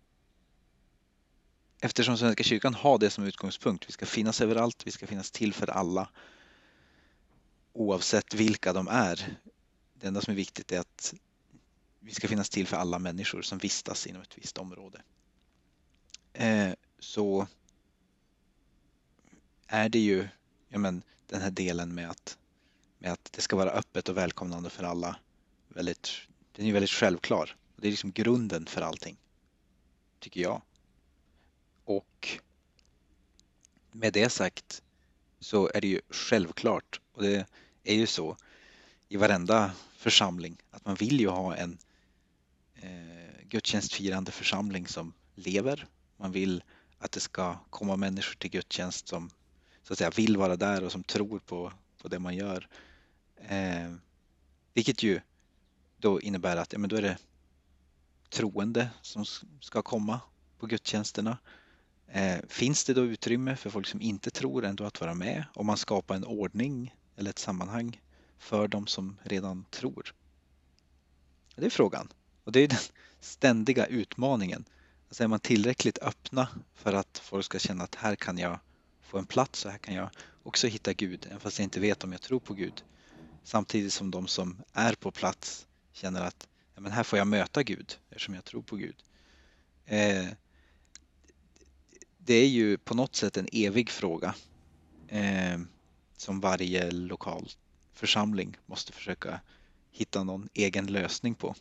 [1.81, 5.55] eftersom Svenska kyrkan har det som utgångspunkt, vi ska finnas överallt, vi ska finnas till
[5.55, 6.09] för alla
[7.73, 9.39] oavsett vilka de är.
[9.95, 11.15] Det enda som är viktigt är att
[12.01, 15.03] vi ska finnas till för alla människor som vistas inom ett visst område.
[16.33, 17.47] Eh, så
[19.67, 20.29] är det ju
[20.69, 22.39] ja men, den här delen med att,
[22.99, 25.17] med att det ska vara öppet och välkomnande för alla.
[25.69, 26.11] Väldigt,
[26.53, 27.57] den är ju väldigt självklar.
[27.87, 29.17] Det är liksom grunden för allting,
[30.19, 30.63] tycker jag.
[31.85, 32.39] Och
[33.93, 34.83] med det sagt
[35.41, 37.47] så är det ju självklart och det
[37.85, 38.37] är ju så
[39.09, 41.79] i varenda församling att man vill ju ha en
[42.75, 45.87] eh, gudstjänstfirande församling som lever.
[46.17, 46.63] Man vill
[46.99, 49.31] att det ska komma människor till gudstjänst som
[49.83, 51.73] så att säga vill vara där och som tror på,
[52.03, 52.69] på det man gör.
[53.37, 53.95] Eh,
[54.75, 55.21] vilket ju
[55.97, 57.19] då innebär att ja, men då är det
[58.31, 59.25] troende som
[59.61, 60.21] ska komma
[60.59, 61.39] på gudstjänsterna.
[62.09, 65.67] Eh, finns det då utrymme för folk som inte tror ändå att vara med om
[65.67, 68.01] man skapar en ordning eller ett sammanhang
[68.39, 70.15] för de som redan tror?
[71.55, 72.13] Det är frågan.
[72.45, 72.79] Och det är den
[73.21, 74.65] ständiga utmaningen.
[75.09, 78.59] Alltså är man tillräckligt öppna för att folk ska känna att här kan jag
[79.03, 80.11] få en plats och här kan jag
[80.43, 82.85] också hitta Gud, även fast jag inte vet om jag tror på Gud.
[83.45, 86.49] Samtidigt som de som är på plats känner att
[86.81, 88.97] men här får jag möta Gud eftersom jag tror på Gud.
[89.85, 90.27] Eh,
[92.19, 94.35] det är ju på något sätt en evig fråga
[95.09, 95.59] eh,
[96.17, 97.49] som varje lokal
[97.93, 99.41] församling måste försöka
[99.91, 101.55] hitta någon egen lösning på.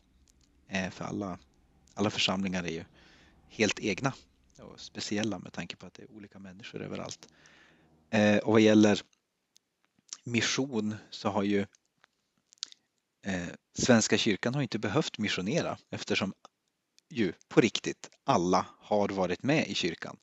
[0.68, 1.40] Eh, för alla,
[1.94, 2.84] alla församlingar är ju
[3.50, 4.14] helt egna
[4.60, 7.28] och speciella med tanke på att det är olika människor överallt.
[8.10, 9.02] Eh, och vad gäller
[10.24, 11.66] mission så har ju
[13.22, 13.48] eh,
[13.78, 16.34] Svenska kyrkan har inte behövt missionera eftersom
[17.10, 20.18] ju på riktigt alla har varit med i kyrkan.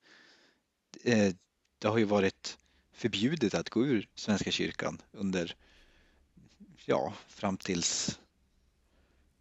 [1.05, 1.35] Eh,
[1.79, 2.59] det har ju varit
[2.93, 5.57] förbjudet att gå ur Svenska kyrkan under,
[6.85, 8.19] ja, fram tills,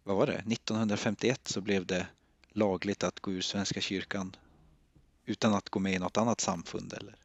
[0.02, 2.06] vad var det, 1951 så blev det
[2.48, 4.36] lagligt att gå ur Svenska kyrkan
[5.24, 7.16] utan att gå med i något annat samfund eller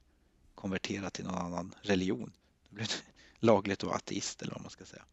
[0.56, 2.32] konvertera till någon annan religion.
[2.70, 2.88] Det blev
[3.40, 5.06] lagligt att vara ateist eller vad man ska säga.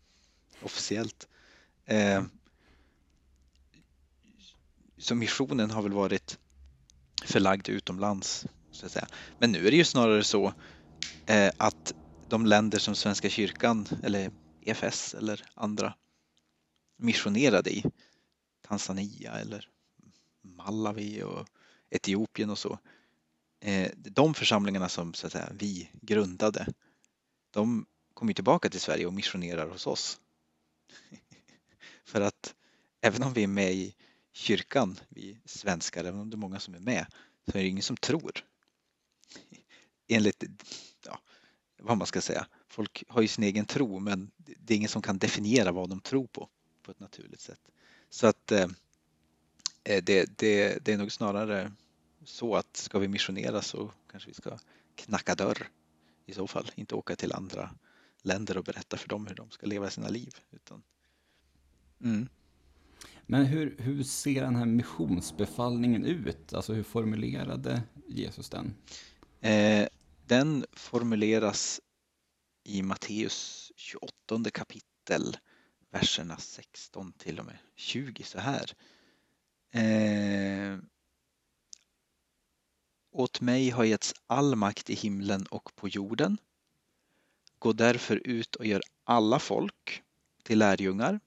[0.62, 1.28] Officiellt.
[1.86, 2.24] Eh,
[4.98, 6.38] så missionen har väl varit
[7.24, 8.46] förlagd utomlands.
[8.70, 9.08] Så att säga.
[9.38, 10.54] Men nu är det ju snarare så
[11.26, 11.92] eh, att
[12.28, 15.94] de länder som Svenska kyrkan eller EFS eller andra
[16.96, 17.84] missionerade i,
[18.68, 19.68] Tanzania eller
[20.42, 21.48] Malawi och
[21.90, 22.78] Etiopien och så.
[23.60, 26.66] Eh, de församlingarna som så att säga, vi grundade,
[27.50, 30.20] de kommer tillbaka till Sverige och missionerar hos oss.
[32.14, 32.54] För att
[33.00, 33.94] även om vi är med i
[34.32, 37.06] kyrkan, vi svenskar, även om det är många som är med,
[37.44, 38.44] så är det ingen som tror.
[40.08, 40.44] Enligt
[41.06, 41.20] ja,
[41.78, 42.46] vad man ska säga.
[42.68, 46.00] Folk har ju sin egen tro men det är ingen som kan definiera vad de
[46.00, 46.48] tror på
[46.82, 47.60] på ett naturligt sätt.
[48.10, 48.68] Så att eh,
[49.82, 51.72] det, det, det är nog snarare
[52.24, 54.58] så att ska vi missionera så kanske vi ska
[54.94, 55.68] knacka dörr
[56.26, 57.74] i så fall, inte åka till andra
[58.22, 60.40] länder och berätta för dem hur de ska leva sina liv.
[60.50, 60.82] Utan,
[62.00, 62.28] mm.
[63.26, 66.54] Men hur, hur ser den här missionsbefallningen ut?
[66.54, 68.74] Alltså hur formulerade Jesus den?
[69.40, 69.88] Eh,
[70.26, 71.80] den formuleras
[72.64, 75.36] i Matteus 28 kapitel,
[75.90, 78.70] verserna 16 till och med 20 så här.
[79.70, 80.78] Eh,
[83.16, 86.38] Åt mig har getts all makt i himlen och på jorden.
[87.58, 90.02] Gå därför ut och gör alla folk
[90.42, 91.20] till lärjungar.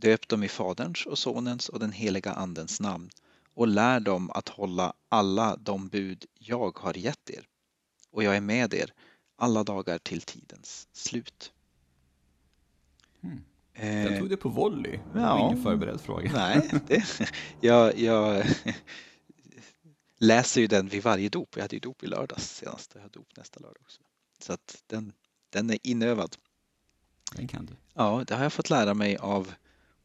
[0.00, 3.10] Döp dem i Faderns och Sonens och den heliga Andens namn
[3.54, 7.46] och lär dem att hålla alla de bud jag har gett er.
[8.10, 8.92] Och jag är med er
[9.36, 11.52] alla dagar till tidens slut.
[13.22, 13.42] Mm.
[14.04, 14.92] Jag tog det på volley.
[14.92, 16.32] Det ja, var ingen förberedd fråga.
[16.32, 17.20] Nej, det,
[17.60, 18.46] jag, jag
[20.18, 21.48] läser ju den vid varje dop.
[21.56, 24.02] Jag hade ju dop i lördags senast och jag har dop nästa lördag också.
[24.38, 25.12] Så att den,
[25.50, 26.36] den är inövad.
[27.36, 27.72] Den kan du.
[27.94, 29.52] Ja, det har jag fått lära mig av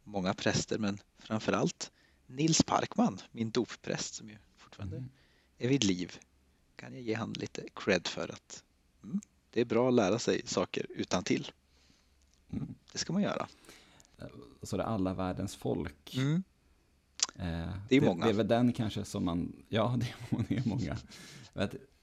[0.04, 1.92] många präster men framförallt
[2.28, 5.10] Nils Parkman, min doppräst som ju fortfarande mm.
[5.58, 6.20] är vid liv.
[6.76, 8.63] Kan jag ge han lite cred för att
[9.04, 11.52] mm, det är bra att lära sig saker utan till.
[12.52, 12.76] Mm.
[12.92, 13.48] Det ska man göra.
[14.62, 16.16] Så det är alla världens folk.
[16.16, 16.44] Mm.
[17.36, 18.26] Eh, det är många.
[18.26, 19.98] Det, är väl den kanske som man, ja
[20.48, 20.98] det är många.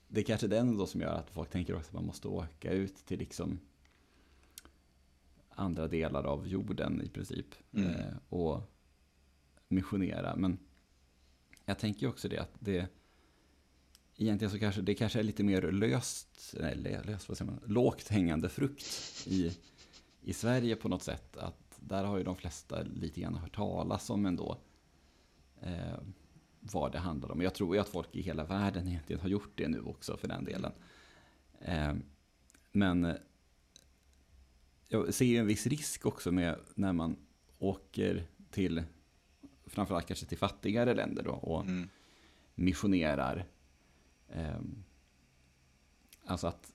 [0.09, 2.73] det är kanske den då som gör att folk tänker också att man måste åka
[2.73, 3.61] ut till liksom
[5.61, 7.46] andra delar av jorden i princip.
[7.73, 7.90] Mm.
[7.90, 8.61] Eh, och
[9.68, 10.37] missionera.
[10.37, 10.59] Men
[11.64, 12.88] jag tänker också det att det
[14.16, 18.09] egentligen så kanske det kanske är lite mer löst, eller löst, vad säger man, lågt
[18.09, 18.87] hängande frukt
[19.27, 19.57] i,
[20.23, 21.37] i Sverige på något sätt.
[21.37, 24.59] Att där har ju de flesta lite grann hört talas om ändå
[25.61, 25.99] eh,
[26.61, 27.42] vad det handlar om.
[27.42, 30.29] Jag tror ju att folk i hela världen egentligen har gjort det nu också för
[30.29, 30.73] den delen.
[31.61, 31.94] Eh,
[32.73, 33.16] men
[34.92, 37.16] jag ser ju en viss risk också med när man
[37.59, 38.83] åker till,
[39.66, 41.88] framförallt kanske till fattigare länder då, och mm.
[42.55, 43.46] missionerar.
[44.29, 44.61] Eh,
[46.24, 46.72] alltså att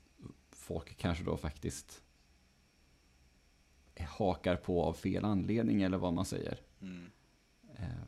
[0.52, 2.04] folk kanske då faktiskt
[4.00, 6.60] hakar på av fel anledning eller vad man säger.
[6.82, 7.12] Mm.
[7.78, 8.04] Eh,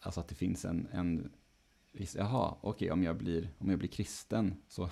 [0.00, 1.32] alltså att det finns en, en
[1.92, 4.90] viss, jaha, okej okay, om, jag blir, om jag blir kristen så,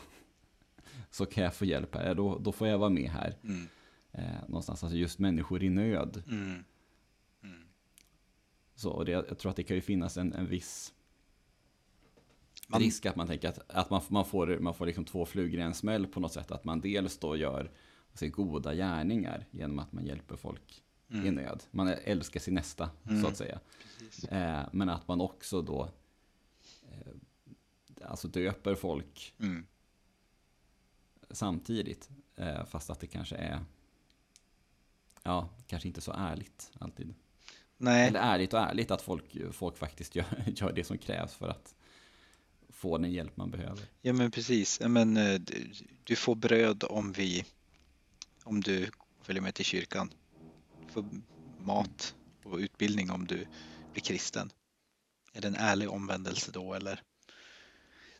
[1.10, 3.38] så kan jag få hjälp här, då, då får jag vara med här.
[3.42, 3.68] Mm
[4.14, 6.22] eh, någonstans, alltså just människor i nöd.
[6.26, 6.64] Mm.
[7.42, 7.64] Mm.
[8.74, 10.94] Så och det, jag tror att det kan ju finnas en, en viss
[12.68, 15.60] man, risk att man tänker att, att man, man får, man får liksom två flugor
[15.60, 16.50] i en smäll på något sätt.
[16.50, 17.70] Att man dels då gör
[18.10, 21.26] alltså, goda gärningar genom att man hjälper folk mm.
[21.26, 21.62] i nöd.
[21.70, 23.34] Man älskar sin nästa, så att mm.
[23.34, 23.60] säga.
[24.30, 25.90] Eh, men att man också då
[26.90, 27.12] eh,
[28.10, 29.66] alltså döper folk mm.
[31.30, 32.10] samtidigt.
[32.36, 33.60] Eh, fast att det kanske är
[35.24, 37.14] ja, kanske inte så ärligt alltid.
[37.76, 38.08] Nej.
[38.08, 41.74] Eller ärligt och ärligt att folk, folk faktiskt gör, gör det som krävs för att
[42.68, 43.84] få den hjälp man behöver.
[44.02, 45.40] Ja men precis, men, eh,
[46.04, 47.44] du får bröd om vi
[48.44, 48.90] om du
[49.22, 50.12] följer med till kyrkan.
[50.86, 51.04] Du får
[51.58, 53.46] mat och utbildning om du
[53.92, 54.50] blir kristen.
[55.32, 57.02] Är det en ärlig omvändelse då eller?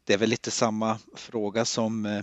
[0.05, 2.23] Det är väl lite samma fråga som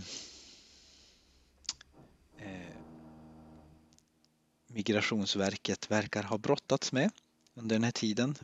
[4.74, 7.12] Migrationsverket verkar ha brottats med
[7.54, 8.36] under den här tiden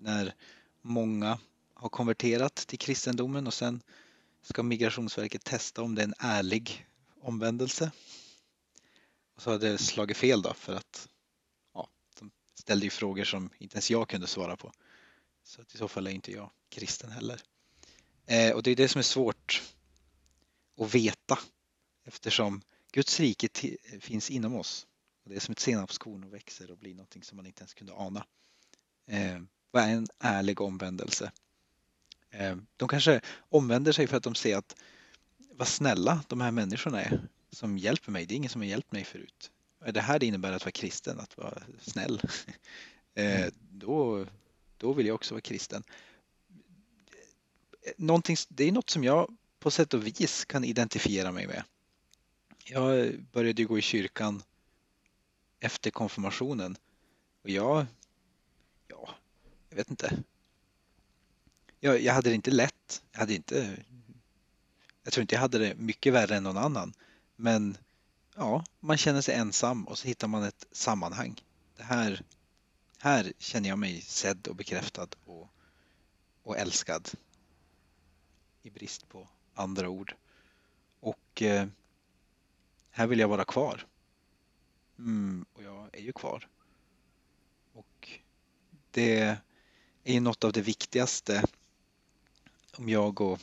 [0.00, 0.34] när
[0.82, 1.38] många
[1.74, 3.82] har konverterat till kristendomen och sen
[4.42, 6.86] ska Migrationsverket testa om det är en ärlig
[7.20, 7.90] omvändelse.
[9.34, 11.08] Och så har det slagit fel då för att
[11.74, 14.72] ja, de ställde ju frågor som inte ens jag kunde svara på.
[15.44, 17.40] Så att i så fall är inte jag kristen heller.
[18.26, 19.62] Eh, och det är det som är svårt
[20.80, 21.38] att veta
[22.04, 23.48] eftersom Guds rike
[24.00, 24.86] finns inom oss.
[25.24, 27.74] Och det är som ett senapskorn och växer och blir någonting som man inte ens
[27.74, 28.26] kunde ana.
[29.06, 31.32] Eh, vad är en ärlig omvändelse?
[32.30, 34.76] Eh, de kanske omvänder sig för att de ser att
[35.50, 38.26] vad snälla de här människorna är som hjälper mig.
[38.26, 39.50] Det är ingen som har hjälpt mig förut.
[39.80, 42.20] Är det här det innebär att vara kristen, att vara snäll?
[43.14, 43.50] eh, mm.
[43.70, 44.26] då,
[44.76, 45.82] då vill jag också vara kristen.
[47.96, 51.64] Någonting, det är något som jag på sätt och vis kan identifiera mig med.
[52.64, 54.42] Jag började gå i kyrkan
[55.64, 56.76] efter konfirmationen
[57.42, 57.86] och jag,
[58.88, 59.08] ja,
[59.68, 60.22] jag vet inte.
[61.80, 63.02] Jag, jag hade det inte lätt.
[63.12, 63.76] Jag hade inte,
[65.02, 66.92] jag tror inte jag hade det mycket värre än någon annan.
[67.36, 67.76] Men
[68.34, 71.42] ja, man känner sig ensam och så hittar man ett sammanhang.
[71.76, 72.22] Det här,
[72.98, 75.48] här känner jag mig sedd och bekräftad och,
[76.42, 77.10] och älskad.
[78.62, 80.14] I brist på andra ord.
[81.00, 81.66] Och eh,
[82.90, 83.86] här vill jag vara kvar.
[84.98, 86.48] Mm, och jag är ju kvar.
[87.72, 88.10] Och
[88.90, 89.38] det
[90.04, 91.44] är ju något av det viktigaste
[92.76, 93.40] om jag och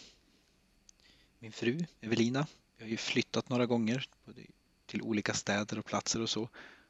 [1.39, 4.09] min fru Evelina, vi har ju flyttat några gånger
[4.85, 6.49] till olika städer och platser och så.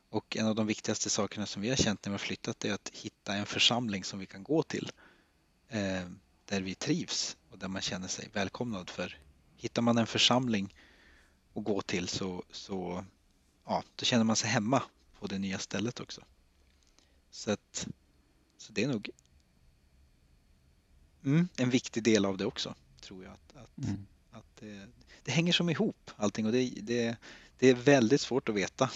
[0.10, 2.74] Och en av de viktigaste sakerna som vi har känt när vi har flyttat är
[2.74, 4.91] att hitta en församling som vi kan gå till.
[5.67, 6.10] Eh,
[6.45, 8.89] där vi trivs och där man känner sig välkomnad.
[8.89, 9.17] För
[9.58, 10.76] hittar man en församling
[11.54, 13.06] att gå till så, så
[13.72, 14.84] ja, då känner man sig hemma
[15.20, 16.22] på det nya stället också.
[17.30, 17.88] Så, att,
[18.58, 19.10] så det är nog
[21.24, 23.34] mm, en viktig del av det också, tror jag.
[23.34, 24.08] Att, att, mm.
[24.32, 24.88] att det,
[25.24, 27.18] det, hänger som ihop allting och det, det,
[27.60, 28.90] det är väldigt svårt att veta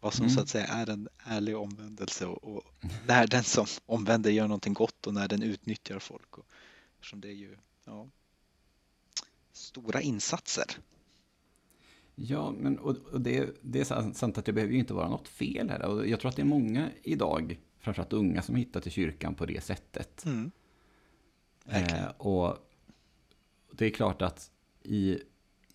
[0.00, 0.36] vad som mm.
[0.36, 2.64] så att säga är en ärlig omvändelse och, och,
[3.06, 6.38] när den som omvänder gör någonting gott och när den utnyttjar folk.
[6.38, 6.46] Och,
[6.94, 8.08] eftersom det är ju ja,
[9.52, 10.78] stora insatser
[12.20, 15.28] Ja, men och, och det, det, är sant att det behöver ju inte vara något
[15.28, 15.84] fel här.
[15.84, 19.46] Och jag tror att det är många idag, framförallt unga, som hittar till kyrkan på
[19.46, 20.24] det sättet.
[20.24, 20.50] Mm.
[21.66, 22.56] Eh, och
[23.72, 24.50] det är klart att
[24.82, 25.18] i,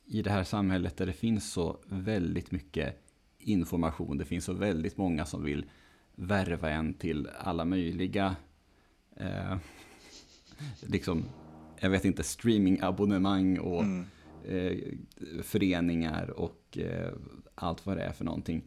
[0.06, 3.04] i det här samhället där det finns så väldigt mycket
[3.40, 5.66] information, det finns så väldigt många som vill
[6.16, 8.36] värva en till alla möjliga
[9.16, 9.58] eh,
[10.82, 11.26] liksom,
[11.80, 14.06] jag vet inte, streamingabonnemang och mm
[14.46, 14.78] eh,
[15.44, 17.14] föreningar och eh,
[17.56, 18.64] allt vad det är för någonting.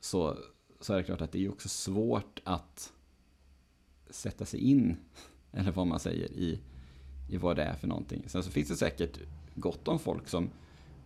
[0.00, 0.36] Så,
[0.80, 2.92] så är det klart att det är också svårt att
[4.10, 4.96] sätta sig in,
[5.52, 6.60] eller vad man säger, i,
[7.28, 8.24] i vad det är för någonting.
[8.26, 9.18] Sen så finns det säkert
[9.54, 10.50] gott om folk som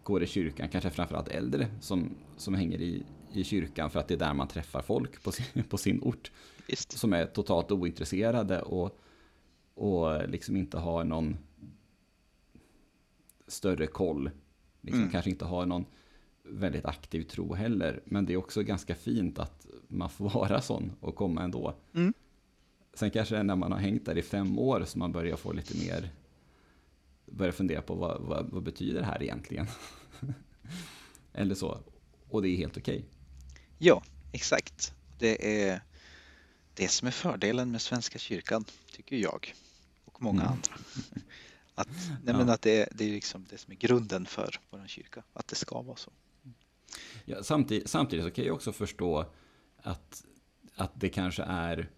[0.03, 4.15] går i kyrkan, kanske framförallt äldre, som, som hänger i, i kyrkan för att det
[4.15, 6.33] är där man träffar folk på sin, på sin ort.
[6.69, 6.93] Visst.
[6.93, 8.99] Som är totalt ointresserade och,
[9.75, 11.37] och liksom inte har någon
[13.49, 14.31] större koll.
[14.81, 15.13] Liksom, mm.
[15.13, 15.85] Kanske inte har någon
[16.43, 18.03] väldigt aktiv tro heller.
[18.05, 21.75] Men det är också ganska fint att man får vara sån och komma ändå.
[21.95, 22.15] Mm.
[22.95, 25.77] Sen kanske när man har hängt där i fem år så man börjar få lite
[25.79, 26.11] mer,
[27.27, 29.67] börjar fundera på vad, vad, vad betyder det här egentligen?
[31.33, 31.79] Eller så.
[32.29, 32.97] Och det är helt okej.
[32.97, 33.09] Okay.
[33.79, 34.95] Ja, exakt.
[35.19, 35.81] Det är
[36.75, 39.55] det som är fördelen med Svenska kyrkan, tycker jag.
[40.05, 40.53] Och många mm.
[40.53, 40.73] andra.
[41.79, 41.89] Att,
[42.25, 45.49] nej, men att det, det är liksom det som är grunden för vår kyrka, att
[45.49, 46.11] det ska vara så.
[47.25, 49.25] Ja, samtidigt, samtidigt så kan jag också förstå
[49.77, 50.25] att,
[50.75, 51.91] att det kanske är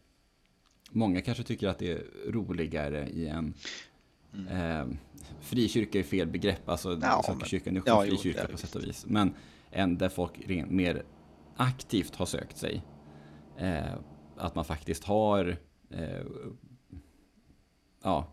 [0.92, 3.54] Många kanske tycker att det är roligare i en
[4.34, 4.46] mm.
[4.48, 4.96] eh,
[5.40, 8.84] frikyrka är fel begrepp, alltså ja, Svenska kyrkan är också ja, frikyrka på sätt och
[8.84, 9.06] vis.
[9.06, 9.34] Men
[9.70, 11.02] en där folk mer
[11.56, 12.82] aktivt har sökt sig.
[13.58, 13.94] Eh,
[14.36, 15.56] att man faktiskt har
[15.90, 16.24] eh,
[18.02, 18.32] ja,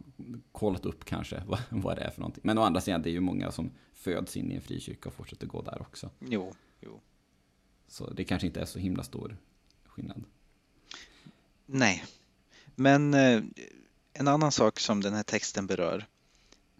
[0.51, 2.41] kollat upp kanske vad, vad det är för någonting.
[2.43, 5.15] Men å andra sidan, det är ju många som föds in i en frikyrka och
[5.15, 6.09] fortsätter gå där också.
[6.19, 6.99] Jo, jo.
[7.87, 9.37] Så det kanske inte är så himla stor
[9.85, 10.23] skillnad.
[11.65, 12.05] Nej,
[12.75, 13.43] men eh,
[14.13, 16.05] en annan sak som den här texten berör,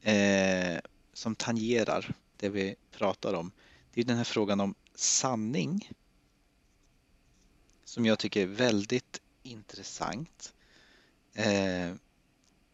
[0.02, 0.80] eh,
[1.13, 3.51] som tangerar det vi pratar om,
[3.93, 5.91] det är den här frågan om sanning.
[7.84, 10.53] Som jag tycker är väldigt intressant.
[11.34, 11.93] Eh,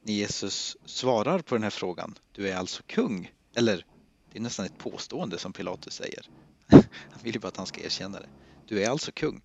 [0.04, 3.32] när Jesus svarar på den här frågan, du är alltså kung.
[3.56, 3.86] Eller
[4.32, 6.30] det är nästan ett påstående som Pilatus säger.
[6.88, 8.30] Han vill ju bara att han ska erkänna det.
[8.68, 9.41] Du är alltså kung.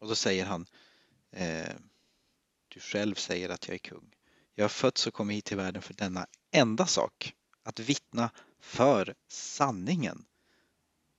[0.00, 0.66] Och då säger han,
[1.32, 1.74] eh,
[2.68, 4.14] du själv säger att jag är kung.
[4.54, 8.30] Jag har fötts och kommit hit till världen för denna enda sak, att vittna
[8.60, 10.24] för sanningen.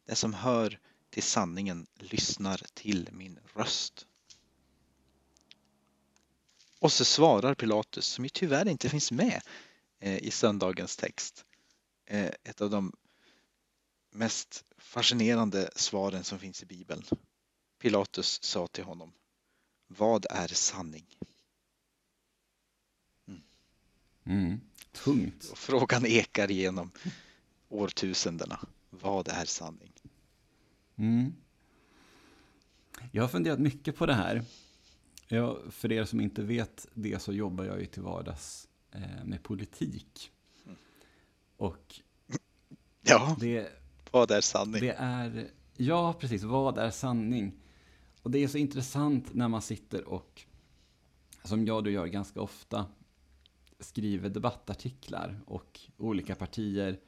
[0.05, 4.07] Den som hör till sanningen lyssnar till min röst.
[6.79, 9.41] Och så svarar Pilatus, som ju tyvärr inte finns med
[9.99, 11.45] eh, i söndagens text,
[12.05, 12.93] eh, ett av de
[14.11, 17.03] mest fascinerande svaren som finns i Bibeln.
[17.79, 19.13] Pilatus sa till honom,
[19.87, 21.05] vad är sanning?
[23.27, 23.41] Mm.
[24.25, 24.61] Mm,
[24.91, 25.49] tungt.
[25.51, 26.91] Och frågan ekar genom
[27.69, 28.59] årtusendena.
[28.89, 29.93] Vad är sanning?
[30.95, 31.33] Mm.
[33.11, 34.45] Jag har funderat mycket på det här.
[35.27, 39.43] Ja, för er som inte vet det så jobbar jag ju till vardags eh, med
[39.43, 40.31] politik.
[41.57, 42.01] Och
[43.01, 43.35] ja.
[43.39, 43.67] det,
[44.11, 44.81] Vad är sanning?
[44.81, 45.47] Det är,
[45.77, 47.53] ja precis, vad är sanning?
[48.21, 50.45] Och det är så intressant när man sitter och,
[51.43, 52.85] som jag du gör ganska ofta,
[53.79, 56.99] skriver debattartiklar och olika partier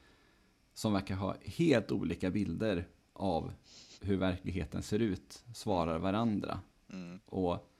[0.74, 3.52] som verkar ha helt olika bilder av
[4.00, 6.60] hur verkligheten ser ut svarar varandra.
[6.92, 7.20] Mm.
[7.26, 7.70] Och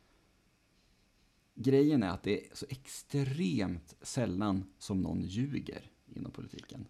[1.63, 6.87] grejen är att det är så extremt sällan som någon ljuger inom politiken.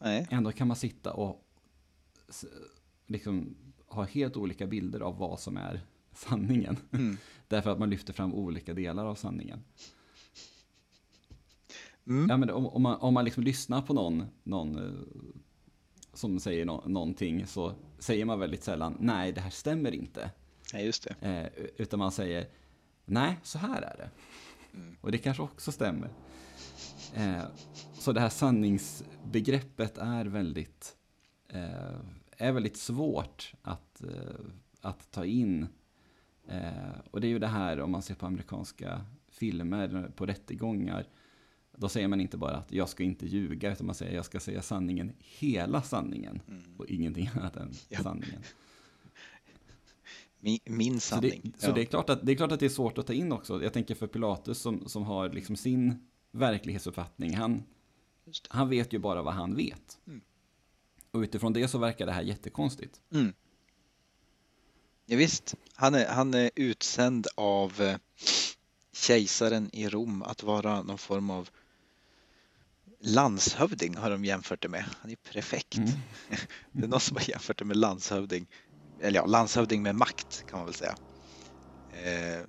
[0.00, 0.26] Nej.
[0.30, 1.48] Ändå kan man sitta och
[3.06, 3.56] liksom
[3.86, 5.80] ha helt olika bilder av vad som är
[6.12, 6.76] sanningen.
[6.92, 7.16] Mm.
[7.48, 9.64] Därför att man lyfter fram olika delar av sanningen.
[12.06, 12.30] Mm.
[12.30, 15.00] Ja, men om, om man, om man liksom lyssnar på någon, någon eh,
[16.12, 20.30] som säger nå- någonting så säger man väldigt sällan nej, det här stämmer inte.
[20.72, 21.28] Nej, just det.
[21.28, 22.46] Eh, utan man säger
[23.04, 24.10] nej, så här är det.
[24.78, 24.96] Mm.
[25.00, 26.08] Och det kanske också stämmer.
[27.14, 27.42] Eh,
[27.98, 30.96] så det här sanningsbegreppet är väldigt,
[31.48, 31.96] eh,
[32.38, 34.44] är väldigt svårt att, eh,
[34.80, 35.66] att ta in.
[36.48, 41.06] Eh, och det är ju det här om man ser på amerikanska filmer, på rättegångar.
[41.76, 44.40] Då säger man inte bara att jag ska inte ljuga, utan man säger jag ska
[44.40, 46.42] säga sanningen, hela sanningen.
[46.48, 46.62] Mm.
[46.78, 48.02] Och ingenting annat än Ja.
[48.02, 48.42] sanningen.
[50.44, 51.54] Min, min Så, det, sanning.
[51.58, 53.32] så det, är klart att, det är klart att det är svårt att ta in
[53.32, 53.62] också.
[53.62, 57.34] Jag tänker för Pilatus som, som har liksom sin verklighetsuppfattning.
[57.34, 57.62] Han,
[58.48, 59.98] han vet ju bara vad han vet.
[60.06, 60.20] Mm.
[61.10, 63.00] Och utifrån det så verkar det här jättekonstigt.
[63.12, 63.32] Mm.
[65.06, 67.96] Ja, visst, han är, han är utsänd av eh,
[68.92, 71.50] kejsaren i Rom att vara någon form av
[73.00, 74.84] landshövding har de jämfört det med.
[75.00, 75.76] Han är prefekt.
[75.76, 75.90] Mm.
[76.72, 78.46] Det är någon som har jämfört det med landshövding.
[79.00, 80.96] Eller ja, landshövding med makt kan man väl säga.
[81.88, 82.46] Eh,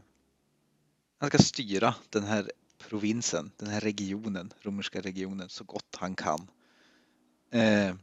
[1.17, 6.51] han ska styra den här provinsen, den här regionen, romerska regionen så gott han kan.
[7.51, 7.95] Eh,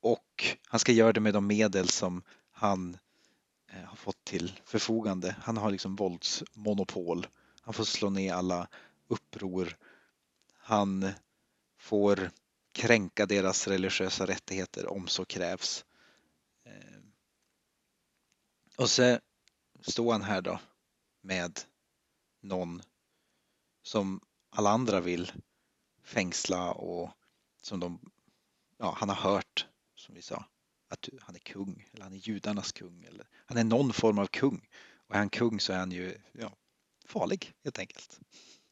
[0.00, 2.22] och han ska göra det med de medel som
[2.52, 2.98] han
[3.72, 5.36] eh, har fått till förfogande.
[5.42, 7.26] Han har liksom våldsmonopol.
[7.60, 8.68] Han får slå ner alla
[9.08, 9.76] uppror.
[10.58, 11.10] Han
[11.78, 12.30] får
[12.72, 15.84] kränka deras religiösa rättigheter om så krävs.
[18.76, 19.18] Och så
[19.80, 20.60] står han här då
[21.20, 21.60] med
[22.40, 22.82] någon
[23.82, 24.20] som
[24.50, 25.32] alla andra vill
[26.02, 27.10] fängsla och
[27.62, 28.10] som de,
[28.78, 30.44] ja, han har hört, som vi sa,
[30.88, 34.26] att han är kung eller han är judarnas kung eller han är någon form av
[34.26, 34.68] kung.
[34.96, 36.56] Och är han kung så är han ju ja,
[37.06, 38.20] farlig helt enkelt.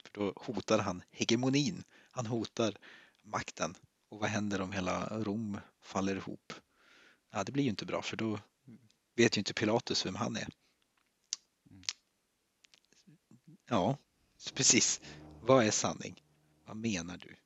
[0.04, 1.84] För då hotar han hegemonin.
[2.10, 2.78] Han hotar
[3.22, 3.74] makten.
[4.08, 6.52] Och vad händer om hela Rom faller ihop?
[7.30, 8.38] Ja, det blir ju inte bra för då
[9.16, 10.48] vet ju inte Pilatus vem han är.
[13.68, 13.96] Ja,
[14.54, 15.00] precis.
[15.42, 16.22] Vad är sanning?
[16.66, 17.36] Vad menar du?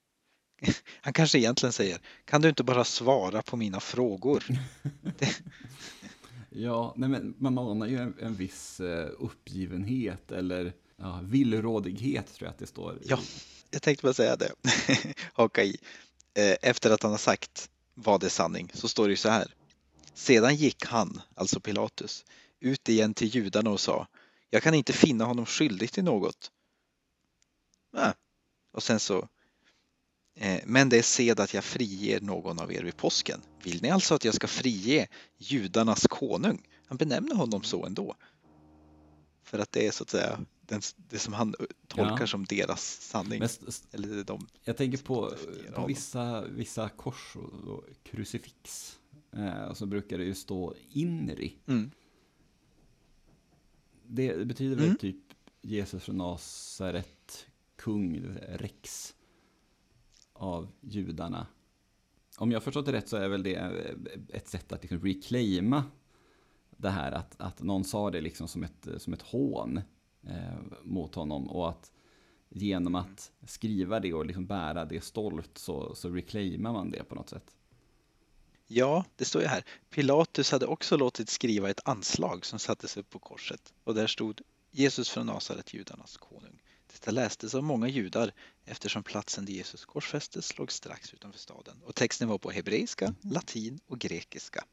[1.00, 4.44] Han kanske egentligen säger, kan du inte bara svara på mina frågor?
[6.58, 12.46] Ja, nej men man anar ju en, en viss eh, uppgivenhet eller ja, villrådighet tror
[12.46, 12.98] jag att det står.
[13.04, 13.18] Ja.
[13.70, 14.52] Jag tänkte bara säga det,
[15.32, 15.76] haka i.
[16.34, 19.54] Eh, Efter att han har sagt vad är sanning så står det ju så här.
[20.16, 22.24] Sedan gick han, alltså Pilatus,
[22.60, 24.06] ut igen till judarna och sa
[24.50, 26.50] Jag kan inte finna honom skyldig till något.
[27.92, 28.12] Ah.
[28.72, 29.28] Och sen så
[30.34, 33.40] eh, Men det är sed att jag friger någon av er vid påsken.
[33.62, 36.68] Vill ni alltså att jag ska frige judarnas konung?
[36.86, 38.14] Han benämner honom så ändå.
[39.44, 41.54] För att det är så att säga den, det som han
[41.88, 42.26] tolkar Ja.
[42.26, 43.38] som deras sanning.
[43.38, 43.48] Men
[43.92, 44.46] Eller de.
[44.64, 48.98] jag tänker på, Definiera på vissa, vissa kors och, och krucifix.
[49.36, 51.56] Eh, så brukar det ju stå inri.
[51.66, 51.90] Mm.
[54.06, 54.96] Det betyder väl Mm.
[54.96, 55.16] typ
[55.62, 59.14] Jesus från Nasaret, kung, rex
[60.32, 61.46] av judarna.
[62.38, 63.54] Om jag förstått det rätt så är väl det
[64.28, 65.84] ett sätt att liksom reclaima
[66.76, 69.80] det här att, att någon sa det liksom som ett, som ett hån
[70.22, 71.92] eh, mot honom och att
[72.48, 77.14] genom att skriva det och liksom bära det stolt så, så reclaimar man det på
[77.14, 77.56] något sätt.
[78.68, 79.64] Ja, det står ju här.
[79.90, 84.40] Pilatus hade också låtit skriva ett anslag som sattes upp på korset och där stod
[84.70, 86.62] Jesus från Nasaret, judarnas konung.
[86.92, 88.32] Detta lästes av många judar
[88.64, 93.80] eftersom platsen där Jesus korsfästes låg strax utanför staden och texten var på hebreiska, latin
[93.86, 94.64] och grekiska.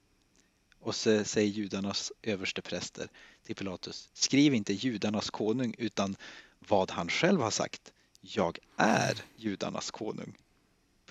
[0.80, 3.08] Och så säger judarnas överstepräster
[3.44, 6.16] till Pilatus, skriv inte judarnas konung utan
[6.60, 7.94] vad han själv har sagt.
[8.22, 10.38] Jag är judarnas konung.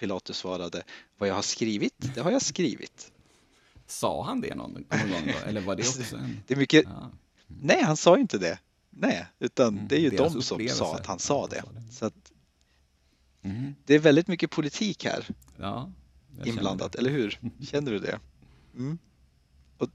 [0.02, 0.82] Pilatus svarade,
[1.18, 3.12] vad jag har skrivit, det har jag skrivit.
[3.86, 5.48] Sa han det någon, någon gång då?
[5.48, 6.40] Eller var det också en...
[6.46, 7.10] Det är mycket, Ja.
[7.46, 8.58] nej han sa inte det.
[8.90, 11.62] Nej, utan Mm, det är ju de som sa att han sa det.
[11.90, 12.32] Så att
[13.44, 13.74] Mhm.
[13.84, 15.26] det är väldigt mycket politik här.
[15.58, 15.92] Ja,
[16.44, 17.40] inblandat, eller hur?
[17.70, 18.20] Känner du det?
[18.74, 18.98] Mm.
[19.78, 19.88] Och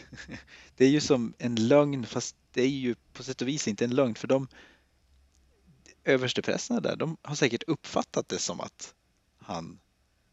[0.76, 3.84] det är ju som en lögn, fast det är ju på sätt och vis inte
[3.84, 4.48] en lögn, för de
[6.04, 8.94] översteprästerna där, de har säkert uppfattat det som att
[9.50, 9.78] han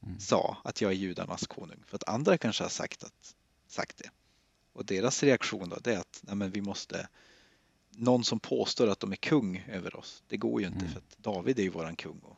[0.04, 0.20] mm.
[0.20, 3.36] sa att jag är judarnas konung, för att andra kanske har sagt, att,
[3.68, 4.10] sagt det.
[4.74, 7.08] Och deras reaktion då, det är att nej, men vi måste
[7.90, 10.24] någon som påstår att de är kung över oss.
[10.28, 10.92] Det går ju inte mm.
[10.92, 12.20] för att David är ju våran kung.
[12.20, 12.38] Och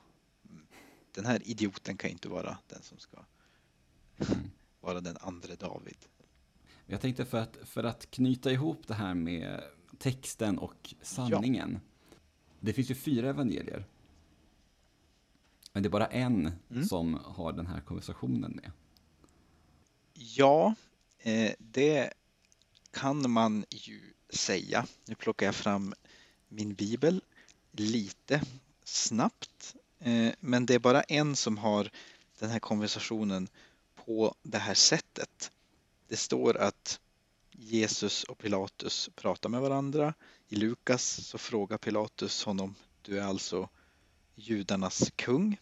[0.49, 0.67] mm,
[1.11, 3.17] den här idioten kan inte vara den som ska
[4.17, 4.51] mm.
[4.81, 5.97] vara den andra David.
[6.85, 9.63] Jag tänkte för att, för att knyta ihop det här med
[9.97, 11.79] texten och sanningen.
[11.83, 12.15] Ja.
[12.59, 13.85] Det finns ju fyra evangelier.
[15.73, 16.85] Men det är bara en mm.
[16.85, 18.71] som har den här konversationen med.
[20.13, 20.75] Ja,
[21.19, 22.13] eh, det
[22.91, 24.87] kan man ju säga.
[25.05, 25.93] Nu plockar jag fram
[26.47, 27.21] min bibel
[27.71, 28.41] lite
[28.83, 29.75] snabbt.
[29.99, 31.91] Eh, men det är bara en som har
[32.39, 33.47] den här konversationen
[34.05, 35.51] på det här sättet.
[36.07, 36.99] Det står att
[37.51, 40.13] Jesus och Pilatus pratar med varandra.
[40.47, 43.69] I Lukas så frågar Pilatus honom, du är alltså
[44.39, 45.59] judarnas kung?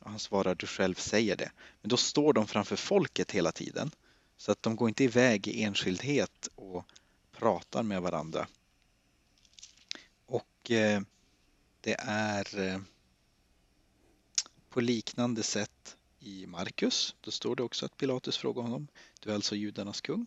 [0.00, 1.52] Och han svarar, du själv säger det.
[1.80, 3.90] Men då står de framför folket hela tiden.
[4.36, 6.84] Så att de går inte iväg i enskildhet och
[7.32, 8.48] pratar med varandra.
[10.26, 11.00] Och eh,
[11.80, 12.80] det är eh,
[14.68, 17.14] på liknande sätt i Markus.
[17.20, 18.88] Då står det också att Pilatus frågar honom,
[19.20, 20.26] du är alltså judarnas kung?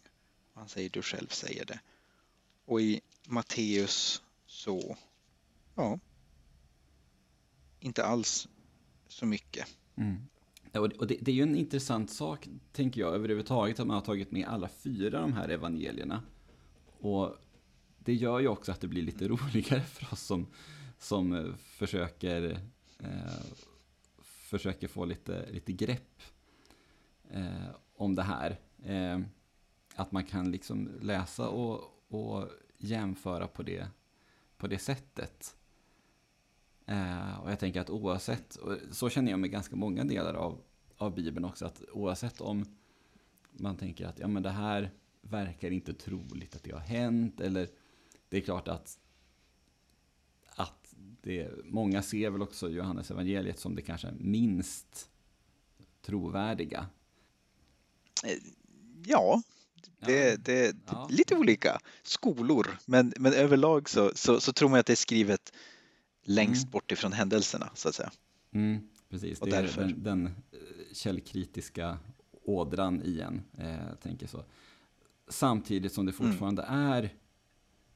[0.53, 1.79] Och han säger, du själv säger det.
[2.65, 4.97] Och i Matteus så,
[5.75, 5.99] ja,
[7.80, 8.47] inte alls
[9.07, 9.67] så mycket.
[9.95, 10.17] Mm.
[10.73, 14.32] Och det, det, är ju en intressant sak, tänker jag, överhuvudtaget att man har tagit
[14.32, 16.23] med alla fyra de här evangelierna.
[16.99, 17.36] Och
[17.99, 20.47] det gör ju också att det blir lite roligare för oss som,
[20.97, 22.59] som eh, försöker,
[22.99, 23.45] eh,
[24.21, 26.21] försöker få lite, lite grepp
[27.30, 28.59] eh, om det här.
[28.84, 29.19] Eh,
[29.95, 33.88] att man kan liksom läsa och, och jämföra på det,
[34.57, 35.57] på det sättet.
[36.88, 40.61] Eh, och jag tänker att oavsett, och så känner jag med ganska många delar av,
[40.97, 42.65] av Bibeln också, att oavsett om
[43.51, 47.41] man tänker att ja, men det här verkar inte troligt att det har hänt.
[47.41, 47.69] Eller
[48.29, 48.99] det är klart att,
[50.49, 55.09] att det, många ser väl också Johannes evangeliet som det kanske minst
[56.01, 56.88] trovärdiga.
[58.23, 58.38] Eh,
[59.05, 59.41] ja,
[59.99, 60.38] det, ja.
[60.38, 61.07] det, det ja.
[61.11, 65.53] lite olika skolor, men, men överlag så, så, så, tror man att det är skrivet
[66.28, 66.71] längst mm.
[66.71, 68.11] bort ifrån händelserna så att säga.
[68.51, 69.82] Mm, precis, Och det därför.
[69.82, 71.97] är den, den eh, källkritiska
[72.43, 74.43] ådran i en, eh, tänker så.
[75.28, 76.32] Samtidigt som det mm.
[76.32, 76.80] fortfarande mm.
[76.82, 77.13] är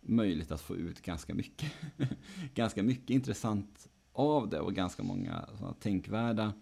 [0.01, 1.71] möjligt att få ut ganska mycket,
[2.53, 6.53] ganska mycket intressant av det och ganska många tänkvärda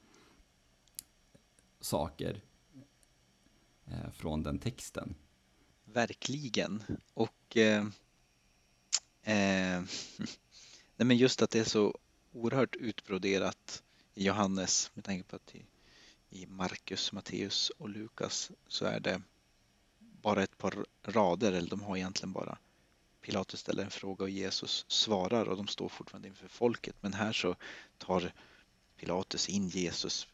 [1.80, 2.42] saker
[3.86, 5.16] eh, från den texten.
[5.86, 6.84] Verkligen.
[7.14, 7.86] Och eh,
[9.24, 9.84] eh,
[11.00, 12.00] nej men just att det är så
[12.32, 13.84] oerhört utbroderat
[14.16, 15.66] i Johannes med tanke på att i,
[16.30, 19.22] i Markus, Matteus och Lukas så är det
[20.00, 22.58] bara ett par rader, eller de har egentligen bara
[23.22, 26.96] Pilatus ställer en fråga och Jesus svarar och de står fortfarande inför folket.
[27.02, 27.56] Men här så
[27.98, 28.34] tar
[28.98, 30.28] Pilatus in Jesus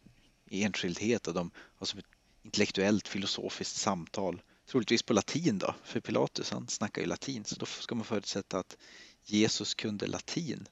[0.45, 2.05] i enskildhet och de har som ett
[2.43, 4.41] intellektuellt filosofiskt samtal.
[4.65, 8.59] Troligtvis på latin då, för Pilatus han snackar ju latin så då ska man förutsätta
[8.59, 8.77] att
[9.25, 10.67] Jesus kunde latin.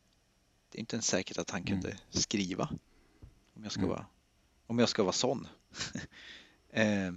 [0.69, 2.01] Det är inte ens säkert att han kunde mm.
[2.09, 2.69] skriva.
[3.53, 3.89] Om jag ska mm.
[3.89, 4.05] vara,
[4.67, 5.47] om jag ska vara sån.
[6.69, 7.11] eh,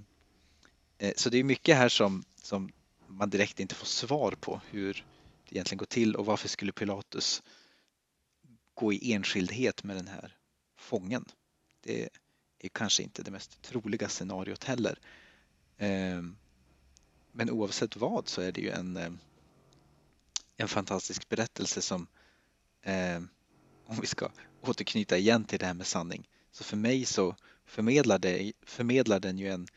[0.99, 2.73] Eh, så det är mycket här som, som
[3.07, 5.05] man direkt inte får svar på hur
[5.45, 7.43] det egentligen går till och varför skulle Pilatus
[8.75, 10.37] gå i enskildhet med den här
[10.77, 11.25] fången?
[11.81, 12.09] Det
[12.59, 14.99] är kanske inte det mest troliga scenariot heller.
[15.77, 16.23] Eh,
[17.33, 19.11] men oavsett vad så är det ju en, eh,
[20.57, 22.07] en fantastisk berättelse som,
[23.87, 24.31] om vi ska
[24.61, 29.39] återknyta igen till det här med sanning, så för mig så förmedlar, det, förmedlar den
[29.39, 29.69] ju en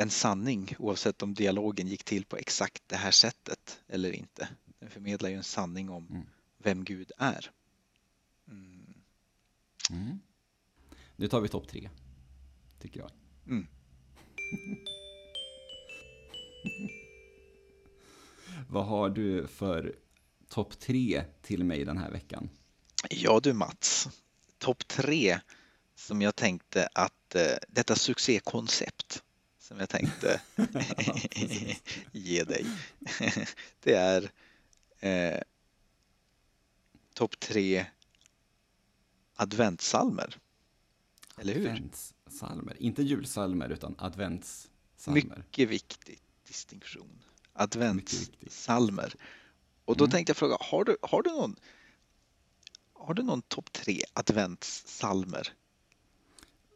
[0.00, 4.48] en sanning oavsett om dialogen gick till på exakt det här sättet eller inte.
[4.78, 6.26] Den förmedlar ju en sanning om mm.
[6.58, 7.50] vem Gud är.
[8.48, 8.94] Mm.
[9.90, 10.20] Mm.
[11.16, 11.90] Nu tar vi topp tre,
[12.80, 13.10] tycker jag.
[18.72, 19.94] Vad har du för
[20.48, 22.50] topp tre till mig den här veckan?
[23.10, 24.08] Ja du Mats,
[24.58, 25.40] topp tre
[25.94, 29.22] som jag tänkte att eh, detta succékoncept
[29.58, 30.40] som jag tänkte
[32.12, 32.66] ge dig.
[33.80, 34.30] Det är
[35.00, 35.40] eh,
[37.14, 37.86] topp tre
[39.34, 40.36] adventssalmer.
[41.36, 41.68] Eller hur?
[41.68, 42.76] Advents, adventssalmer.
[42.82, 45.36] Inte julsalmer utan adventssalmer.
[45.36, 47.22] Mycket viktig distinktion.
[47.60, 49.14] Adventssalmer.
[49.84, 50.10] Och då Mm.
[50.10, 51.56] tänkte jag fråga, har du, har du någon,
[52.92, 55.52] har du någon topp tre adventssalmer?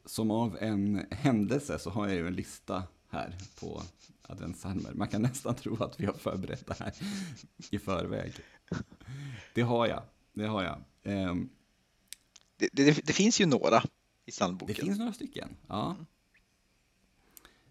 [0.07, 3.83] Som av en händelse så har jag ju en lista här på
[4.23, 4.93] adventssalmer.
[4.95, 6.93] Man kan nästan tro att vi har förberett det här
[7.71, 8.33] i förväg.
[9.55, 10.03] Det har jag.
[10.33, 10.83] Det har jag.
[11.03, 11.49] Ehm,
[12.57, 13.81] Det, det, det finns ju några i
[14.25, 14.75] Det psalmboken.
[14.75, 15.97] finns några stycken, ja.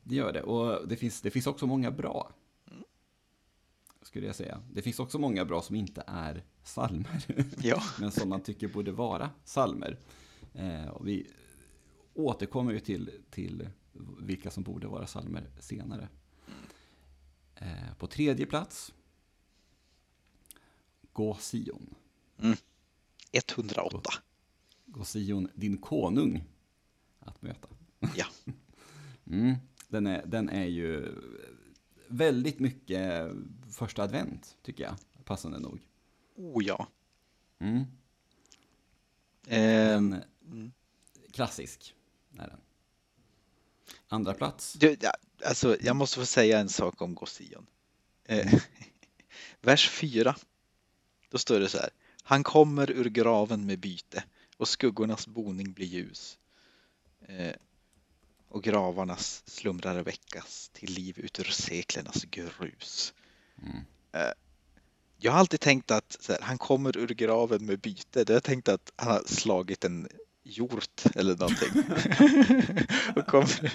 [0.04, 0.42] Det gör det.
[0.44, 2.32] Och det finns, det finns också många bra.
[4.04, 4.62] Skulle jag säga.
[4.72, 7.26] Det finns också många bra som inte är salmer.
[7.62, 7.84] Ja.
[8.00, 10.00] men som man tycker borde vara salmer.
[10.54, 11.28] Eh, och vi
[12.14, 13.70] återkommer ju till, till
[14.20, 16.08] vilka som borde vara salmer senare.
[17.56, 18.94] Eh, på tredje plats.
[21.14, 21.96] Gå Sion.
[23.32, 24.10] 108.
[24.86, 26.44] Gå Sion, din konung
[27.20, 27.68] att möta.
[28.16, 28.26] Ja.
[29.28, 29.56] Mm.
[29.88, 31.16] Den, är, den är ju
[32.08, 33.32] väldigt mycket
[33.74, 34.96] första advent, tycker jag.
[35.26, 35.80] Passande nog.
[36.36, 36.88] Oh ja.
[37.60, 37.86] Mm.
[39.42, 40.72] Den, mm.
[41.32, 41.96] klassisk
[42.38, 42.60] är den.
[44.08, 44.74] Andra plats.
[44.74, 44.98] du,
[45.46, 47.68] alltså, jag måste få säga en sak om Gosion.
[48.26, 48.54] Eh,
[49.62, 50.36] vers 4.
[51.30, 51.90] Då står det så här.
[52.24, 54.24] Han kommer ur graven med byte
[54.58, 56.40] och skuggornas boning blir ljus.
[57.28, 57.56] Eh,
[58.48, 63.14] och gravarnas slumrare väckas till liv ut ur seklernas grus.
[63.64, 63.78] Mm.
[65.18, 68.26] Jag har alltid tänkt att här, han kommer ur graven med byte.
[68.28, 70.08] Jag tänkt att han har slagit en
[70.44, 71.84] hjort eller någonting.
[73.16, 73.72] och, kommer,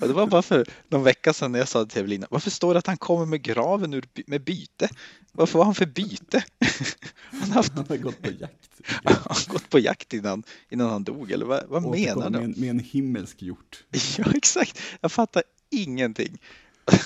[0.00, 2.74] och det var bara för någon vecka sedan när jag sa till Evelina, varför står
[2.74, 4.88] det att han kommer med graven ur, med byte?
[5.32, 6.44] Varför var han för byte?
[7.30, 8.70] han har haft, Han har gått på jakt.
[9.04, 12.30] han har gått på jakt innan, innan han dog, eller vad, vad menar du?
[12.30, 13.84] med, en- med en himmelsk hjort.
[14.18, 14.80] Ja, exakt.
[15.00, 16.38] Jag fattar ingenting.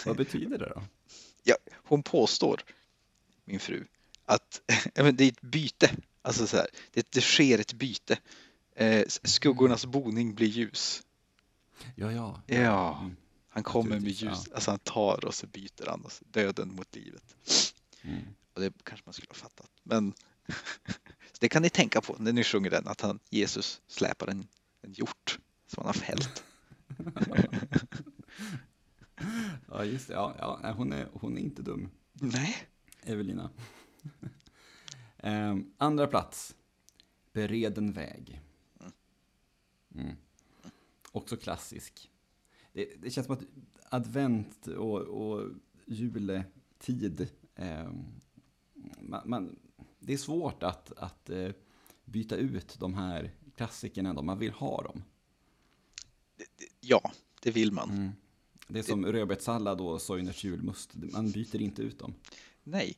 [0.06, 0.82] Vad betyder det då?
[1.44, 2.60] Ja, hon påstår,
[3.44, 3.86] min fru,
[4.24, 4.60] att
[4.94, 5.90] det är ett byte.
[6.22, 8.18] Alltså så här, det, det sker ett byte.
[8.76, 11.02] Eh, skuggornas boning blir ljus.
[11.94, 12.42] Ja, ja.
[12.46, 12.98] Ja.
[13.00, 13.16] Mm.
[13.48, 14.54] Han kommer med ljus, ja.
[14.54, 17.36] alltså han tar och så byter han och så döden mot livet.
[18.02, 18.22] Mm.
[18.54, 19.70] Och det kanske man skulle ha fattat.
[19.82, 20.14] Men
[21.40, 24.46] det kan ni tänka på när ni sjunger den, att han, Jesus släpar en,
[24.82, 26.44] en hjort som han har fällt.
[29.68, 30.14] Ja, just det.
[30.14, 32.56] Ja, ja, hon, är, hon är inte dum, Nej.
[33.02, 33.50] Evelina.
[35.16, 36.54] Ehm, andra plats.
[37.32, 38.40] Bereden väg.
[39.94, 40.16] Mm.
[41.12, 42.10] Också klassisk.
[42.72, 43.44] Det, det känns som att
[43.88, 45.50] advent och, och
[45.86, 48.04] juletid, ehm,
[49.00, 49.56] man, man,
[49.98, 51.50] det är svårt att, att eh,
[52.04, 54.22] byta ut de här klassikerna ändå.
[54.22, 55.02] Man vill ha dem.
[56.80, 57.12] Ja,
[57.42, 57.90] det vill man.
[57.90, 58.12] Mm.
[58.74, 60.90] Det är som rödbetssallad och Soiners julmust.
[60.94, 62.14] Man byter inte ut dem.
[62.64, 62.96] Nej,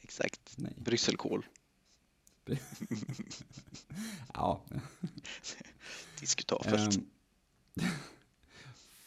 [0.00, 0.54] exakt.
[0.58, 0.72] Nej.
[0.76, 1.46] Brysselkål,
[4.34, 4.64] Ja.
[6.20, 6.96] diskutabelt.
[6.96, 7.06] Ehm,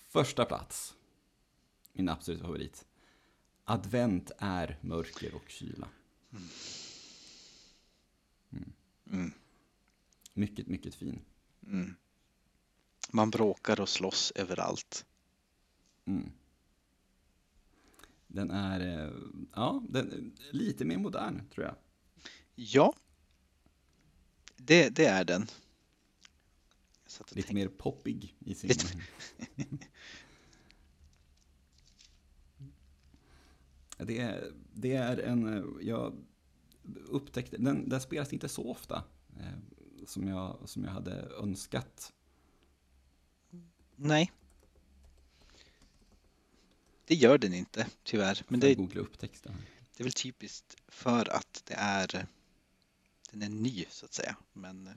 [0.09, 0.95] första plats.
[1.93, 2.85] Min absoluta favorit.
[3.63, 5.87] Advent är mörker och kyla.
[9.05, 9.31] Mm,
[10.33, 11.21] Mycket, mycket fin.
[11.67, 11.95] mm.
[13.09, 15.05] Man bråkar och slåss överallt.
[16.05, 16.31] Mm.
[18.27, 19.13] Den är, eh,
[19.55, 21.75] ja, den lite mer modern tror jag.
[22.55, 22.93] Ja,
[24.57, 25.41] det, det är den.
[25.41, 28.67] Lite tänkte- mer poppig i sin...
[28.69, 28.87] Lite-
[33.97, 36.13] det, är, det är en, eh, jag
[37.07, 39.03] upptäckte, den, den spelas inte så ofta
[39.39, 39.57] eh,
[40.05, 42.13] som, jag, som jag hade önskat.
[43.95, 44.31] Nej.
[47.05, 48.43] Det gör den inte, tyvärr.
[48.47, 49.55] Men det, googla upp texten.
[49.97, 52.27] det är väl typiskt för att det är
[53.31, 54.35] den är ny, så att säga.
[54.53, 54.93] Men eh,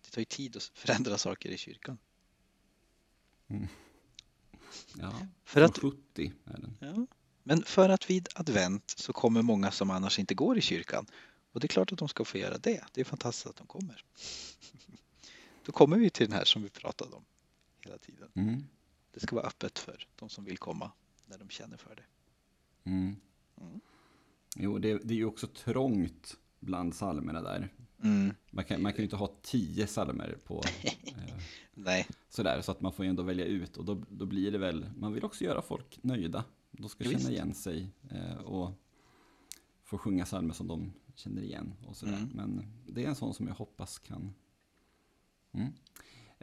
[0.00, 1.98] det tar ju tid att förändra saker i kyrkan.
[4.98, 6.76] Ja, För att, 70 är den.
[6.80, 7.06] ja,
[7.42, 11.06] men för att vid advent så kommer många som annars inte går i kyrkan.
[11.52, 12.84] Och det är klart att de ska få göra det.
[12.92, 14.04] Det är fantastiskt att de kommer.
[15.64, 17.24] Då kommer vi till den här som vi pratade om
[17.80, 18.28] hela tiden.
[18.34, 18.64] Mm.
[19.12, 20.90] Det ska vara öppet för de som vill komma
[21.26, 22.02] när de känner för det.
[22.90, 23.16] Mm.
[23.60, 23.80] Mm.
[24.56, 27.68] Jo, det, det är ju också trångt bland psalmerna där.
[28.02, 28.34] Mm.
[28.50, 31.34] Man kan, man kan ju inte ha tio psalmer på eh,
[31.74, 33.76] Nej, sådär, så att man får ju ändå välja ut.
[33.76, 36.44] Och då, då blir det väl, man vill också göra folk nöjda.
[36.70, 37.30] De ska Ja, känna visst.
[37.30, 38.70] igen sig eh, och
[39.84, 41.74] få sjunga psalmer som de känner igen.
[41.86, 42.16] Och sådär.
[42.16, 42.28] Mm.
[42.34, 44.34] Men det är en sån som jag hoppas kan...
[45.52, 45.72] Mm.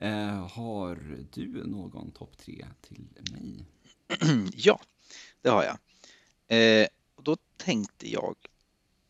[0.02, 0.96] Eh, har
[1.32, 3.66] du någon topp tre till mig?
[4.54, 4.82] ja,
[5.42, 5.78] det har jag.
[6.58, 8.36] Eh, och då tänkte jag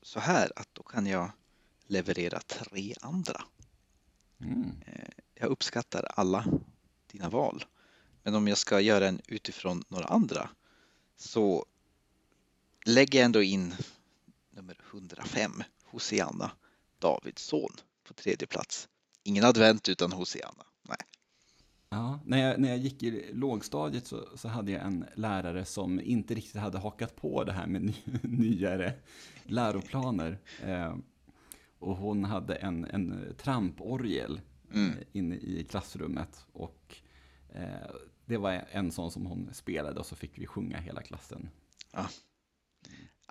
[0.02, 1.32] så här att då kan jag
[1.88, 3.42] leverera tre andra.
[4.42, 4.82] Mm.
[4.86, 6.46] Eh, jag uppskattar alla
[7.12, 7.66] dina val.
[8.24, 10.50] Men om jag ska göra en utifrån några andra
[11.18, 11.66] så
[12.86, 13.76] lägger jag ändå in
[14.50, 16.52] nummer 105, Hosianna
[17.00, 17.72] Davidsson
[18.04, 18.90] på tredje plats.
[19.24, 20.66] Ingen advent utan Hosianna.
[21.90, 26.02] Ja, när, jag, när jag gick i lågstadiet så, så hade jag en lärare som
[26.02, 28.94] inte riktigt hade hakat på det här med ny, nyare
[29.44, 30.38] läroplaner.
[30.64, 30.96] Eh,
[31.80, 34.42] och hon hade en, en tramporgel
[34.74, 34.90] Mm.
[34.90, 36.46] eh, inne i klassrummet.
[36.54, 36.96] Och
[37.54, 37.92] eh,
[38.26, 41.50] det var en sån som hon spelade och så fick vi sjunga hela klassen.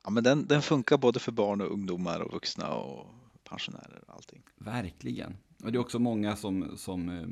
[0.04, 3.06] Ja, men den, den funkar både för barn och ungdomar och vuxna och
[3.44, 4.42] pensionärer och allting.
[4.56, 5.36] Verkligen.
[5.64, 7.28] Och det är också många som, som eh,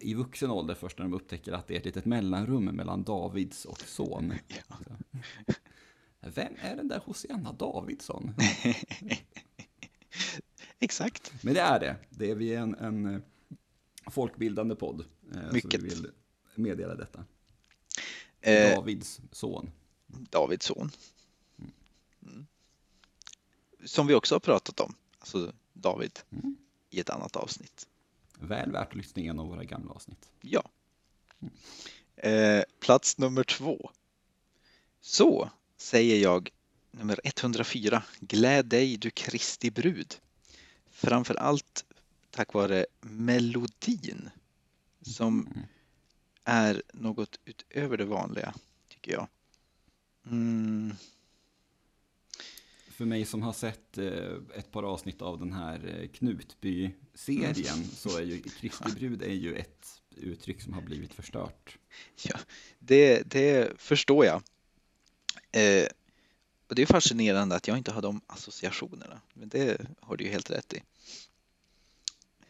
[0.00, 3.64] i vuxen ålder först när de upptäcker att det är ett litet mellanrum mellan Davids
[3.64, 4.32] och son.
[4.68, 4.76] Ja.
[6.34, 8.34] Vem är den där Hosianna Davidsson?
[10.78, 11.32] Exakt.
[11.42, 11.96] Men det är det.
[12.10, 13.20] Det är vi en, en eh,
[14.10, 15.04] folkbildande podd.
[15.34, 15.80] eh, Mycket.
[15.80, 16.10] Så vi vill
[16.54, 17.24] meddela detta.
[18.40, 19.70] Eh, Davids son.
[20.06, 20.90] Davids son.
[22.22, 22.46] Mm.
[23.84, 26.56] Som vi också har pratat om, alltså David, Mm.
[26.90, 27.88] i ett annat avsnitt.
[28.40, 30.28] Väl värt att lyssna igenom våra gamla avsnitt.
[30.40, 30.62] Ja.
[32.16, 33.90] Eh, plats nummer två.
[35.00, 36.50] Så säger jag
[36.90, 38.02] nummer 104.
[38.20, 40.14] Gläd dig du Kristi brud.
[40.90, 41.84] Framför allt
[42.30, 44.30] tack vare melodin
[45.02, 45.66] som Mm.
[46.44, 48.54] är något utöver det vanliga
[48.88, 49.28] tycker jag.
[50.26, 50.94] Mm,
[53.00, 58.18] För mig som har sett eh, ett par avsnitt av den här eh, Knutby-serien så
[58.18, 61.78] är ju Kristi brud är ju ett uttryck som har blivit förstört.
[62.22, 62.38] ja,
[62.78, 64.42] det, det förstår jag.
[65.52, 65.86] Eh,
[66.68, 69.20] och det är fascinerande att jag inte har de associationerna.
[69.34, 70.82] Men det har du ju helt rätt i.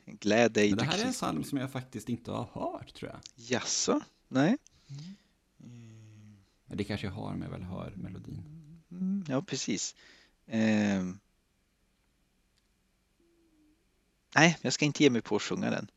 [0.04, 3.10] Gläd dig Men det här är en psalm som jag faktiskt inte har hört tror
[3.10, 3.20] jag.
[3.34, 4.00] Jaså?
[4.28, 4.56] Nej?
[6.66, 8.42] Men Det kanske jag har om jag väl hör melodin.
[8.90, 9.94] Mm, ja, precis.
[10.52, 11.18] Ehm.
[14.34, 15.90] Nej, jag ska inte ge mig på att sjunga den.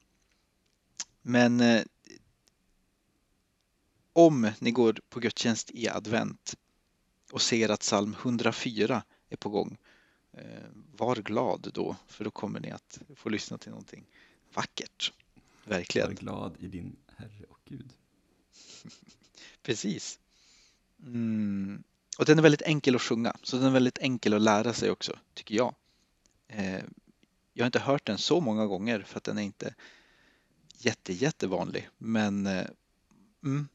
[1.22, 1.84] Men eh,
[4.14, 6.56] om ni går på gudstjänst i advent
[7.32, 9.78] och ser att psalm 104 är på gång,
[10.32, 10.64] eh,
[10.96, 14.06] var glad då, för då kommer ni att få lyssna till någonting
[14.54, 15.14] vackert.
[15.66, 16.16] Var Verkligen.
[16.16, 17.94] glad i din Herre och Gud.
[19.64, 20.20] Precis.
[21.06, 21.84] Mm.
[22.18, 24.92] Och den är väldigt enkel att sjunga, så den är väldigt enkel att lära sig
[24.92, 25.76] också, tycker jag.
[26.48, 26.84] Eh,
[27.54, 29.76] jag har inte hört den så många gånger för att den är inte
[30.78, 32.68] jätte, jättevanlig, men eh,
[33.44, 33.68] mm,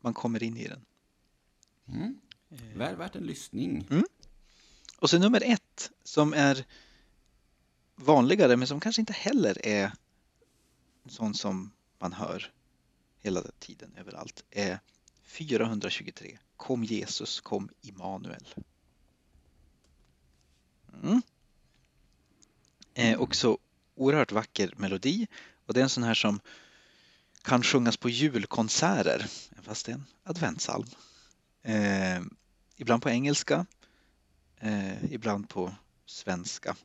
[0.00, 0.84] man kommer in i den.
[1.88, 2.20] Mm.
[2.50, 3.88] Eh, Väl värt en lyssning.
[4.98, 6.64] Och så nummer ett som är
[7.94, 9.92] vanligare men som kanske inte heller är
[11.08, 12.52] sån som man hör
[13.18, 14.80] hela tiden överallt är
[15.26, 16.38] 423.
[16.56, 18.48] Kom Jesus, kom Immanuel.
[21.02, 21.22] Mm.
[22.94, 23.58] Eh, också
[23.94, 25.26] oerhört vacker melodi
[25.66, 26.40] och det är en sån här som
[27.42, 29.26] kan sjungas på julkonserter
[29.62, 30.86] fast det är en adventsalm.
[31.62, 32.20] Eh,
[32.76, 33.66] ibland på engelska
[34.60, 35.72] Eh, ibland på
[36.06, 36.76] svenska.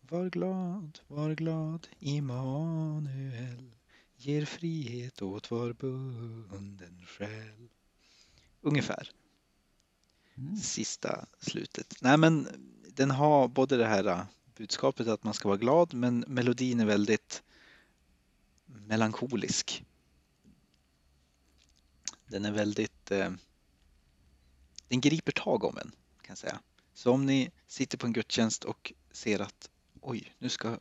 [0.00, 3.75] Var glad, var glad, Immanuel
[4.16, 7.68] ger frihet åt var bunden själ.
[8.60, 9.10] Ungefär
[10.38, 10.56] Mm.
[10.56, 11.94] sista slutet.
[12.00, 12.48] Nej men
[12.88, 14.24] den har både det här äh,
[14.56, 17.42] budskapet att man ska vara glad men melodin är väldigt
[18.66, 19.84] melankolisk.
[22.26, 23.30] Den är väldigt eh,
[24.88, 26.60] den griper tag om en kan jag säga.
[26.94, 30.78] Så om ni sitter på en gudstjänst och ser att oj, nu ska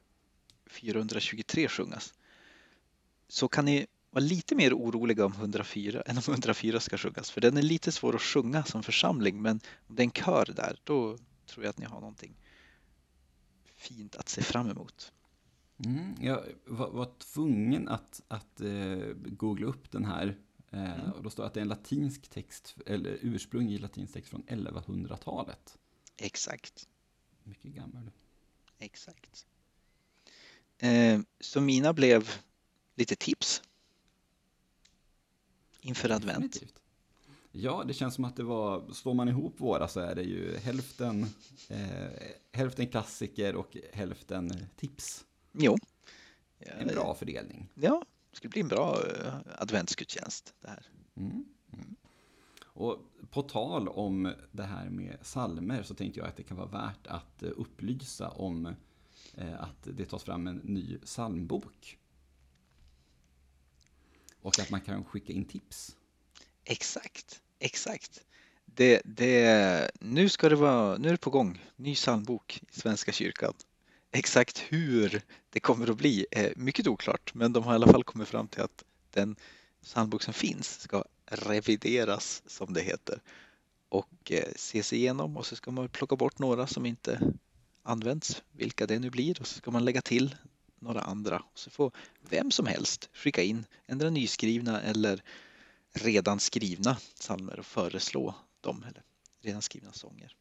[0.65, 2.13] 423 sjungas
[3.27, 7.41] så kan ni vara lite mer oroliga om 104 än om 104 ska sjungas för
[7.41, 10.79] den är lite svår att sjunga som församling men om det är en kör där
[10.83, 12.35] då tror jag att ni har någonting
[13.75, 15.11] fint att se fram emot.
[15.85, 20.27] Mm, jag var, var tvungen att, att eh, googla upp den här.
[20.27, 20.35] Eh,
[20.75, 21.11] Mm.
[21.11, 24.29] Och då står det att det är en latinsk text, eller ursprung i latinsk text
[24.29, 25.77] från 1100-talet.
[26.17, 26.87] Exakt,
[27.43, 28.11] Mycket gammal.
[28.79, 29.45] exakt.
[30.77, 32.29] Eh, så mina blev
[32.95, 33.61] lite tips
[35.81, 36.53] inför advent.
[36.53, 36.81] Definitivt.
[37.51, 40.57] Ja, det känns som att det var, slår man ihop våra så är det ju
[40.57, 41.25] hälften,
[41.69, 42.09] eh,
[42.51, 45.25] hälften klassiker och hälften tips.
[45.51, 45.77] Jo.
[46.59, 47.69] En bra fördelning.
[47.73, 50.87] Ja, det skulle bli en bra uh, adventsgudstjänst det här.
[51.15, 51.45] Mm.
[51.73, 51.95] Mm.
[52.63, 52.97] Och
[53.29, 57.07] på tal om det här med salmer så tänkte jag att det kan vara värt
[57.07, 58.65] att eh, upplysa om
[59.33, 61.97] eh, att det tas fram en ny psalmbok.
[64.45, 65.95] Och att man kan skicka in tips.
[66.63, 68.21] Exakt, exakt.
[68.65, 73.11] Det, det, nu, ska det vara, nu är det på gång, ny psalmbok i Svenska
[73.11, 73.53] kyrkan.
[74.11, 78.03] Exakt hur det kommer att bli är mycket oklart, men de har i alla fall
[78.03, 79.35] kommit fram till att den
[79.83, 83.21] psalmbok som finns ska revideras som det heter
[83.89, 87.33] och eh, ses igenom och så ska man plocka bort några som inte
[87.83, 90.35] används, vilka det nu blir och så ska man lägga till
[90.85, 91.43] några andra.
[91.53, 95.23] Så får vem som helst skicka in ändra nyskrivna eller
[95.93, 99.03] redan skrivna psalmer och föreslå dem eller
[99.41, 100.35] redan skrivna sånger.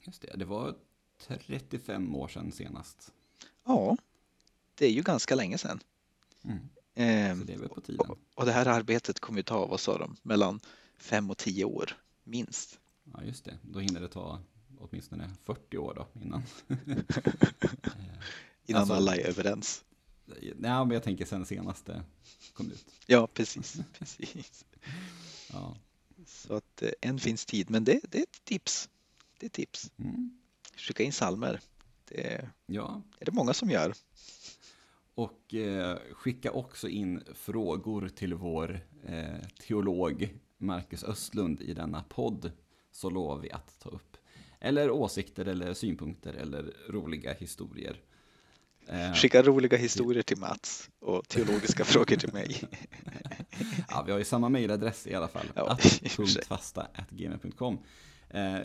[0.00, 0.74] Just det, det var
[1.18, 3.12] 35 år sedan senast.
[3.64, 3.96] Ja,
[4.74, 5.80] det är ju ganska länge sedan.
[6.42, 6.58] Mm.
[6.94, 8.10] Eh, Så det är väl på tiden.
[8.10, 10.60] Och, och det här arbetet kommer ju ta, vad sa de, mellan
[10.98, 12.80] fem och tio år minst.
[13.04, 13.58] Ja, just det.
[13.62, 14.40] Då hinner det ta
[14.80, 16.42] åtminstone 40 år då innan.
[18.70, 19.84] innan alltså, alla är överens.
[20.26, 22.02] Nej, men jag tänker sen senaste
[22.54, 22.84] kom ut.
[23.06, 23.80] Ja, precis.
[23.98, 24.64] precis.
[25.52, 25.76] Ja.
[26.26, 28.88] Så att eh, än finns tid, men det, det är ett tips.
[29.38, 29.90] Det är tips.
[29.98, 30.38] Mm.
[30.76, 31.60] Skicka in salmer.
[32.08, 33.02] Det ja.
[33.18, 33.92] är det många som gör.
[35.14, 42.52] Och eh, skicka också in frågor till vår eh, teolog Marcus Östlund i denna podd.
[42.92, 44.16] Så lovar vi att ta upp.
[44.60, 48.00] Eller åsikter eller synpunkter eller roliga historier.
[48.92, 52.62] Eh, skicka roliga historier till Mats och teologiska frågor till mig.
[53.88, 55.46] ja, vi har ju samma mejladress i alla fall.
[55.54, 55.78] Ja,
[58.28, 58.60] eh,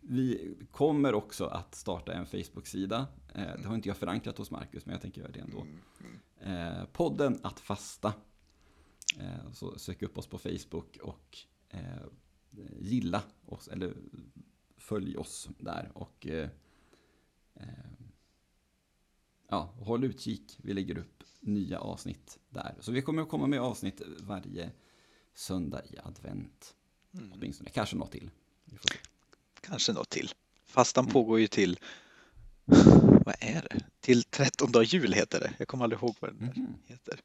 [0.00, 3.06] Vi kommer också att starta en Facebook-sida.
[3.34, 5.60] Eh, det har inte jag förankrat hos Marcus, men jag tänker göra det ändå.
[5.60, 5.80] Mm,
[6.40, 6.86] mm.
[6.92, 8.12] Podden Att Fasta.
[9.52, 11.38] Så sök upp oss på Facebook och
[12.78, 13.94] gilla oss, eller
[14.76, 15.90] följ oss där.
[15.94, 16.26] Och
[19.48, 20.58] ja, håll utkik.
[20.62, 22.74] Vi lägger upp nya avsnitt där.
[22.80, 24.70] Så vi kommer att komma med avsnitt varje
[25.34, 26.74] söndag i advent.
[27.14, 27.32] Mm.
[27.34, 28.30] Åtminstone, kanske något till.
[29.60, 30.32] Kanske något till.
[30.64, 31.12] Fastan mm.
[31.12, 31.78] pågår ju till,
[33.24, 33.84] vad är det?
[34.00, 35.54] Till 13 jul heter det.
[35.58, 36.74] Jag kommer aldrig ihåg vad den mm.
[36.86, 37.20] heter.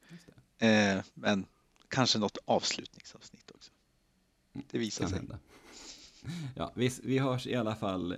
[0.58, 1.46] Eh, men
[1.88, 3.72] kanske något avslutningsavsnitt också.
[4.54, 5.18] Mm, det visar sig.
[5.18, 5.40] Hända.
[6.56, 8.18] Ja, vi, vi hörs i alla fall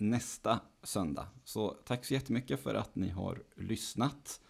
[0.00, 1.28] nästa söndag.
[1.44, 4.40] Så tack så jättemycket för att ni har lyssnat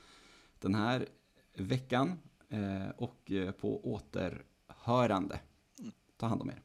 [0.58, 1.06] den här
[1.54, 5.40] veckan eh, och eh, på återhörande.
[6.16, 6.62] Ta hand om er.